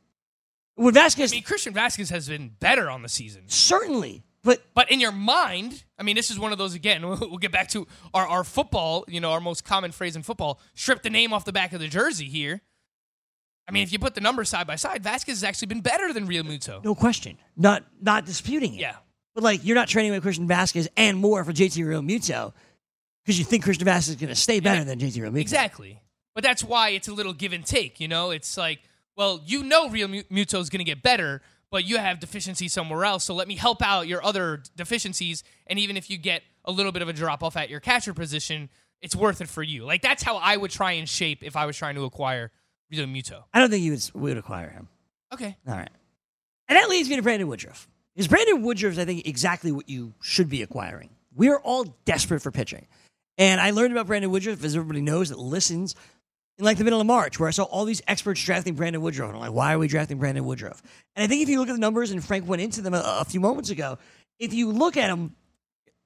[0.74, 3.44] When Vazquez, I mean, Christian Vazquez has been better on the season.
[3.46, 7.02] certainly, but But in your mind, I mean, this is one of those again.
[7.06, 9.04] We'll get back to our, our football.
[9.06, 11.78] You know, our most common phrase in football: strip the name off the back of
[11.78, 12.26] the jersey.
[12.26, 12.60] Here,
[13.68, 16.12] I mean, if you put the numbers side by side, Vazquez has actually been better
[16.12, 16.84] than Realmuto.
[16.84, 18.80] no question, not not disputing it.
[18.80, 18.96] Yeah,
[19.34, 22.52] But like, you're not trading away Christian Vazquez and more for JT Realmuto
[23.24, 25.40] because you think Christian Vazquez is going to stay better than JT Realmuto.
[25.40, 26.00] exactly.
[26.34, 27.98] But that's why it's a little give and take.
[27.98, 28.80] You know, it's like,
[29.16, 31.40] well, you know, Realmuto is going to get better,
[31.70, 33.24] but you have deficiencies somewhere else.
[33.24, 35.42] So let me help out your other deficiencies.
[35.66, 38.12] And even if you get a little bit of a drop off at your catcher
[38.14, 38.68] position,
[39.00, 39.84] it's worth it for you.
[39.84, 42.50] Like that's how I would try and shape if I was trying to acquire
[42.92, 43.44] Realmuto.
[43.52, 44.88] I don't think you would, we would acquire him.
[45.32, 45.56] Okay.
[45.66, 45.90] All right.
[46.68, 47.88] And that leads me to Brandon Woodruff.
[48.14, 51.10] Because Brandon Woodruff is, I think, exactly what you should be acquiring.
[51.34, 52.86] We are all desperate for pitching.
[53.38, 55.94] And I learned about Brandon Woodruff, as everybody knows that listens,
[56.58, 59.28] in like the middle of March, where I saw all these experts drafting Brandon Woodruff.
[59.28, 60.82] And I'm like, why are we drafting Brandon Woodruff?
[61.14, 63.18] And I think if you look at the numbers, and Frank went into them a,
[63.20, 63.98] a few moments ago,
[64.38, 65.34] if you look at him,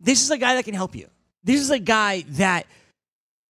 [0.01, 1.09] this is a guy that can help you.
[1.45, 2.67] This is a guy that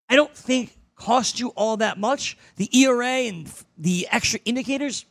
[0.09, 2.36] I don't think cost you all that much.
[2.57, 5.07] The ERA and the extra indicators,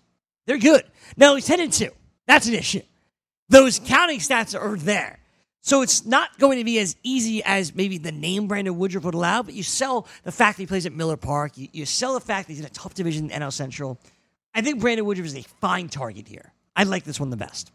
[0.46, 0.84] They're good.
[1.18, 1.90] Now he's 10 and 2.
[2.28, 2.82] That's an issue.
[3.50, 5.20] Those counting stats are there.
[5.62, 9.14] So it's not going to be as easy as maybe the name Brandon Woodruff would
[9.14, 11.58] allow, but you sell the fact that he plays at Miller Park.
[11.58, 14.00] You, you sell the fact that he's in a tough division in NL Central.
[14.54, 16.54] I think Brandon Woodruff is a fine target here.
[16.76, 17.72] I like this one the best.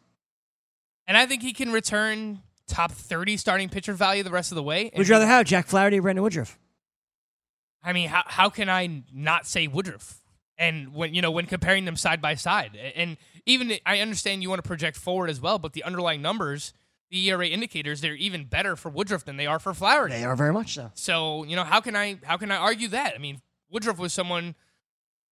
[1.07, 4.62] And I think he can return top 30 starting pitcher value the rest of the
[4.62, 4.91] way.
[4.97, 6.59] Would you rather have Jack Flaherty or Brandon Woodruff?
[7.85, 10.20] I mean, how, how can I not say Woodruff?
[10.57, 14.49] And when you know when comparing them side by side, and even I understand you
[14.49, 16.72] want to project forward as well, but the underlying numbers,
[17.11, 20.14] the ERA indicators, they're even better for Woodruff than they are for Flaherty.
[20.14, 20.93] They are very much so.
[20.95, 23.14] So you know how can I how can I argue that?
[23.16, 24.55] I mean, Woodruff was someone.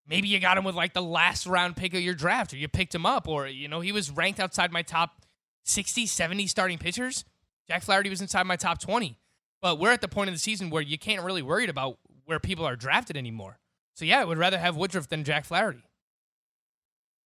[0.05, 2.67] Maybe you got him with like the last round pick of your draft, or you
[2.67, 5.25] picked him up, or you know he was ranked outside my top
[5.63, 7.23] 60, 70 starting pitchers.
[7.67, 9.17] Jack Flaherty was inside my top 20.
[9.61, 12.39] But we're at the point of the season where you can't really worry about where
[12.39, 13.57] people are drafted anymore.
[13.95, 15.83] So yeah, I would rather have Woodruff than Jack Flaherty.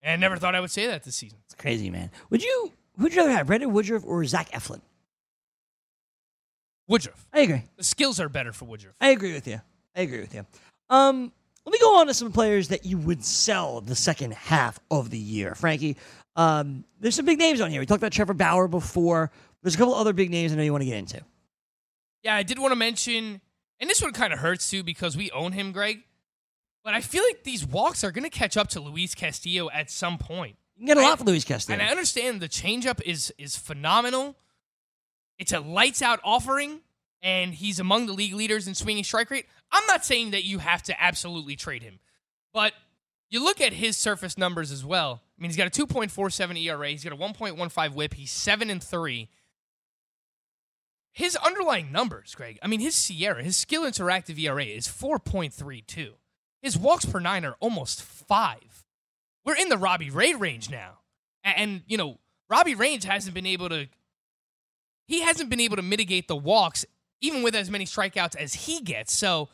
[0.01, 1.39] And I never thought I would say that this season.
[1.45, 2.11] It's crazy, man.
[2.29, 4.81] Would you would you rather have Brandon Woodruff or Zach Eflin?
[6.87, 7.27] Woodruff.
[7.33, 7.63] I agree.
[7.77, 8.95] The skills are better for Woodruff.
[9.01, 9.61] I agree with you.
[9.95, 10.45] I agree with you.
[10.89, 11.31] Um,
[11.65, 15.09] let me go on to some players that you would sell the second half of
[15.09, 15.53] the year.
[15.53, 15.97] Frankie,
[16.37, 17.81] um, there's some big names on here.
[17.81, 19.31] We talked about Trevor Bauer before.
[19.61, 21.21] There's a couple other big names I know you want to get into.
[22.23, 23.41] Yeah, I did want to mention,
[23.79, 25.99] and this one kind of hurts too because we own him, Greg.
[26.83, 29.91] But I feel like these walks are going to catch up to Luis Castillo at
[29.91, 30.55] some point.
[30.77, 31.77] You can get a lot I- for Luis Castillo.
[31.77, 34.35] And I understand the changeup is is phenomenal.
[35.39, 36.79] It's a lights out offering,
[37.21, 39.45] and he's among the league leaders in swinging strike rate.
[39.71, 41.99] I'm not saying that you have to absolutely trade him,
[42.53, 42.73] but
[43.29, 45.21] you look at his surface numbers as well.
[45.37, 46.87] I mean, he's got a 2.47 ERA.
[46.89, 48.13] He's got a 1.15 WHIP.
[48.13, 49.29] He's seven and three.
[51.17, 52.59] His underlying numbers, Greg.
[52.61, 56.09] I mean, his SIERA, his skill interactive ERA is 4.32.
[56.61, 58.83] His walks per nine are almost five.
[59.43, 60.99] We're in the Robbie Ray range now.
[61.43, 62.19] And, you know,
[62.51, 63.87] Robbie Range hasn't been able to
[65.07, 66.85] he hasn't been able to mitigate the walks
[67.19, 69.11] even with as many strikeouts as he gets.
[69.11, 69.49] So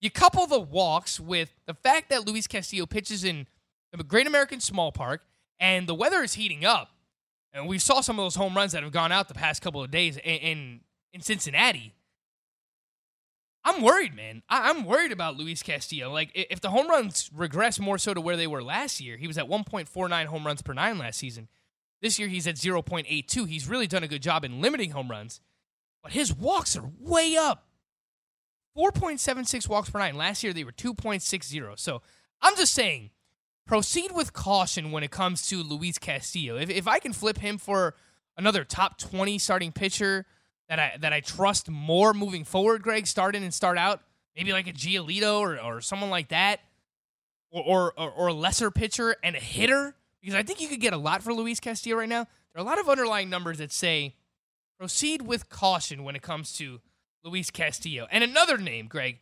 [0.00, 3.46] you couple the walks with the fact that Luis Castillo pitches in
[3.96, 5.22] the Great American Small Park
[5.60, 6.90] and the weather is heating up.
[7.52, 9.80] And we saw some of those home runs that have gone out the past couple
[9.80, 10.80] of days in
[11.14, 11.94] in Cincinnati.
[13.64, 14.42] I'm worried, man.
[14.48, 16.12] I, I'm worried about Luis Castillo.
[16.12, 19.26] Like, if the home runs regress more so to where they were last year, he
[19.26, 21.48] was at 1.49 home runs per nine last season.
[22.02, 23.48] This year, he's at 0.82.
[23.48, 25.40] He's really done a good job in limiting home runs,
[26.02, 27.68] but his walks are way up.
[28.76, 30.16] 4.76 walks per nine.
[30.16, 31.78] Last year, they were 2.60.
[31.78, 32.02] So
[32.42, 33.10] I'm just saying,
[33.66, 36.56] proceed with caution when it comes to Luis Castillo.
[36.56, 37.94] If, if I can flip him for
[38.36, 40.26] another top 20 starting pitcher
[40.68, 44.00] that I that I trust more moving forward, Greg, start in and start out,
[44.36, 46.60] maybe like a Giolito or, or someone like that,
[47.50, 50.92] or, or, or, a lesser pitcher and a hitter, because I think you could get
[50.92, 52.24] a lot for Luis Castillo right now.
[52.24, 54.14] There are a lot of underlying numbers that say
[54.78, 56.80] proceed with caution when it comes to
[57.22, 58.06] Luis Castillo.
[58.10, 59.18] And another name, Greg,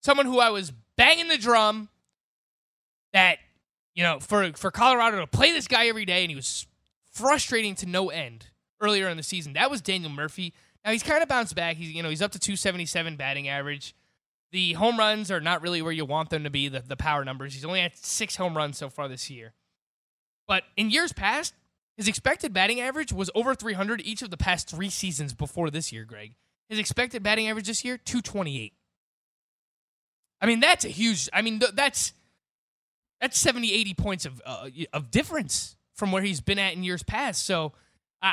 [0.00, 1.88] someone who I was banging the drum
[3.12, 3.38] that
[3.94, 6.66] you know for for Colorado to play this guy every day, and he was
[7.12, 8.46] frustrating to no end
[8.80, 9.54] earlier in the season.
[9.54, 10.52] That was Daniel Murphy.
[10.86, 11.76] Now he's kind of bounced back.
[11.76, 13.94] He's you know he's up to 277 batting average.
[14.52, 16.68] The home runs are not really where you want them to be.
[16.68, 17.52] The the power numbers.
[17.52, 19.52] He's only had six home runs so far this year.
[20.46, 21.54] But in years past,
[21.96, 25.92] his expected batting average was over 300 each of the past three seasons before this
[25.92, 26.34] year, Greg.
[26.68, 28.72] His expected batting average this year, 228.
[30.40, 31.28] I mean, that's a huge.
[31.32, 32.12] I mean, th- that's
[33.20, 37.02] that's 70, 80 points of uh, of difference from where he's been at in years
[37.02, 37.44] past.
[37.44, 37.72] So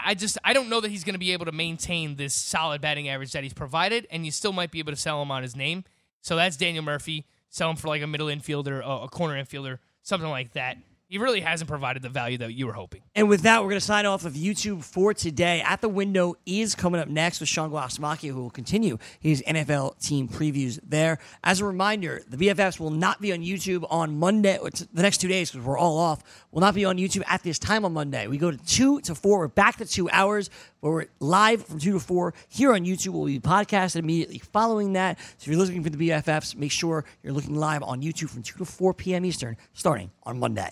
[0.06, 2.82] I, just I don't know that he's going to be able to maintain this solid
[2.82, 5.44] batting average that he's provided, and you still might be able to sell him on
[5.44, 5.84] his name.
[6.22, 7.26] So that's Daniel Murphy.
[7.50, 10.78] Sell him for like a middle infielder, a corner infielder, something like that.
[11.14, 13.04] He really hasn't provided the value that you were hoping.
[13.14, 15.62] And with that, we're going to sign off of YouTube for today.
[15.62, 20.04] At the window is coming up next with Sean Guasmaki, who will continue his NFL
[20.04, 21.20] team previews there.
[21.44, 24.58] As a reminder, the BFFs will not be on YouTube on Monday,
[24.92, 26.24] the next two days because we're all off.
[26.50, 28.26] Will not be on YouTube at this time on Monday.
[28.26, 29.38] We go to two to four.
[29.38, 30.50] We're back to two hours,
[30.82, 33.10] but we're live from two to four here on YouTube.
[33.10, 35.20] We'll be podcasted immediately following that.
[35.20, 38.42] So if you're looking for the BFFs, make sure you're looking live on YouTube from
[38.42, 39.26] two to four p.m.
[39.26, 40.72] Eastern, starting on Monday.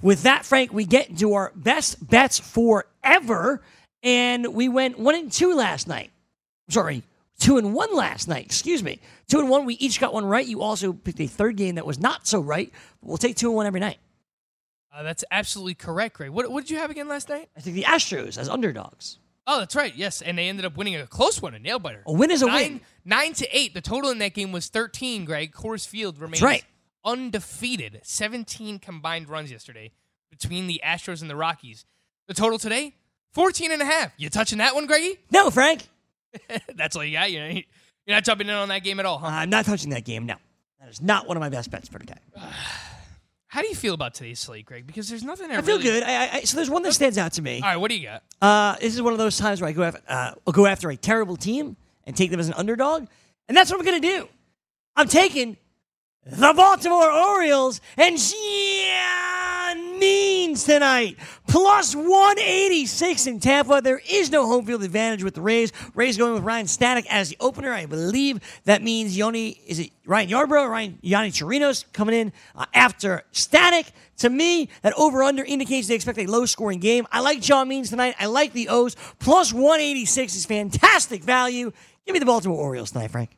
[0.00, 3.62] With that, Frank, we get into our best bets forever,
[4.02, 6.10] and we went one and two last night.
[6.70, 7.02] Sorry,
[7.40, 8.44] two and one last night.
[8.44, 9.64] Excuse me, two and one.
[9.64, 10.46] We each got one right.
[10.46, 12.72] You also picked a third game that was not so right.
[13.02, 13.98] We'll take two and one every night.
[14.94, 16.30] Uh, that's absolutely correct, Greg.
[16.30, 17.48] What, what did you have again last night?
[17.56, 19.18] I think the Astros as underdogs.
[19.46, 19.94] Oh, that's right.
[19.96, 22.02] Yes, and they ended up winning a close one, a nail biter.
[22.06, 22.80] A win is a nine, win.
[23.04, 23.74] Nine to eight.
[23.74, 25.24] The total in that game was thirteen.
[25.24, 26.64] Greg Coors Field remains right.
[27.08, 28.00] Undefeated.
[28.02, 29.90] Seventeen combined runs yesterday
[30.30, 31.84] between the Astros and the Rockies.
[32.28, 32.94] The total today,
[33.32, 34.12] 14 and a half.
[34.18, 35.18] You touching that one, Greggy?
[35.30, 35.88] No, Frank.
[36.74, 37.32] That's all you got?
[37.32, 37.64] You're you're
[38.16, 39.26] not jumping in on that game at all, huh?
[39.28, 40.26] I'm not touching that game.
[40.26, 40.34] No,
[40.80, 42.14] that is not one of my best bets for today.
[43.50, 44.86] How do you feel about today's slate, Greg?
[44.86, 46.02] Because there's nothing I, I feel really- good.
[46.02, 47.56] I, I, so there's one that stands out to me.
[47.62, 48.22] All right, what do you got?
[48.42, 50.90] Uh, this is one of those times where I go after, uh, I'll go after
[50.90, 53.06] a terrible team and take them as an underdog,
[53.48, 54.28] and that's what I'm going to do.
[54.96, 55.56] I'm taking
[56.28, 61.16] the Baltimore Orioles and John Means tonight,
[61.48, 63.80] plus 186 in Tampa.
[63.82, 65.72] There is no home field advantage with the Rays.
[65.94, 67.72] Rays going with Ryne Stanek as the opener.
[67.72, 72.32] I believe that means Yoni is it Ryan Yarbrough, or Ryan Yanni Chirinos coming in
[72.54, 73.90] uh, after Stanek.
[74.18, 77.06] To me, that over under indicates they expect a low scoring game.
[77.10, 78.14] I like John Means tonight.
[78.20, 78.96] I like the O's.
[79.18, 81.72] Plus 186 is fantastic value.
[82.06, 83.37] Give me the Baltimore Orioles tonight, Frank.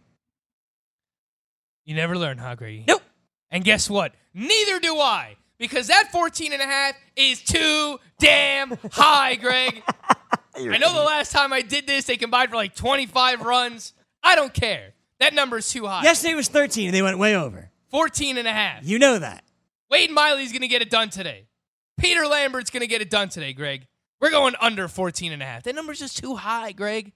[1.90, 2.84] You never learn, huh, Grady?
[2.86, 3.02] Nope.
[3.50, 4.12] And guess what?
[4.32, 5.34] Neither do I.
[5.58, 9.82] Because that 14 and a half is too damn high, Greg.
[10.56, 13.92] I know the last time I did this, they combined for like 25 runs.
[14.22, 14.94] I don't care.
[15.18, 16.04] That number is too high.
[16.04, 17.72] Yesterday was 13 and they went way over.
[17.90, 18.86] 14 and a half.
[18.86, 19.42] You know that.
[19.90, 21.48] Wade Miley's going to get it done today.
[21.98, 23.88] Peter Lambert's going to get it done today, Greg.
[24.20, 25.64] We're going under 14 and a half.
[25.64, 27.10] That number's just too high, Greg.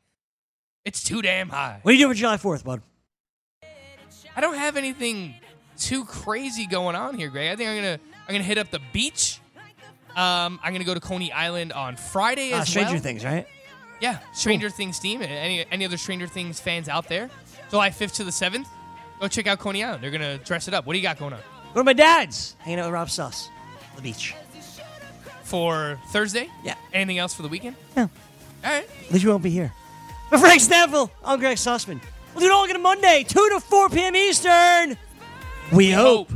[0.85, 1.79] It's too damn high.
[1.83, 2.83] What are you doing for July 4th, bud?
[4.37, 5.35] I don't have anything
[5.78, 7.51] too crazy going on here, Greg.
[7.53, 9.41] I think I'm gonna I'm gonna hit up the beach.
[10.16, 13.03] Um, I'm gonna go to Coney Island on Friday Uh, as Stranger well.
[13.03, 13.47] Things, right?
[14.01, 15.22] Yeah, Stranger Things team.
[15.22, 17.30] Any any other Stranger Things fans out there?
[17.70, 18.66] July 5th to the 7th.
[19.20, 20.03] Go check out Coney Island.
[20.03, 20.87] They're gonna dress it up.
[20.87, 21.41] What do you got going on
[21.72, 22.55] Go to my dad's.
[22.61, 23.49] Hanging out with Rob Suss.
[23.91, 24.35] on The beach.
[25.43, 26.49] for Thursday?
[26.62, 26.74] Yeah.
[26.93, 27.76] Anything else for the weekend?
[27.97, 28.03] No.
[28.03, 28.11] All
[28.64, 28.85] right.
[29.07, 29.72] At least you won't be here.
[30.30, 32.01] For Frank Stampfl, I'm Greg Sussman.
[32.35, 34.16] We'll do it all again Monday, 2 to 4 p.m.
[34.16, 34.99] Eastern.
[35.72, 36.30] We, hope.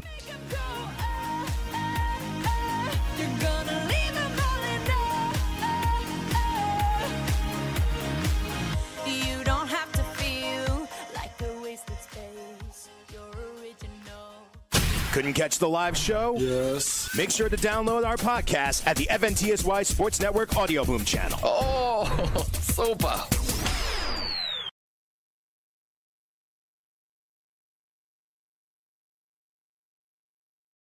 [9.07, 12.88] You don't have to feel like a wasted space.
[13.12, 13.22] You're
[13.61, 15.11] original.
[15.12, 16.36] Couldn't catch the live show?
[16.38, 17.11] Yes.
[17.16, 21.38] Make sure to download our podcast at the FNTSY Sports Network Audio Boom channel.
[21.42, 23.38] Oh, super.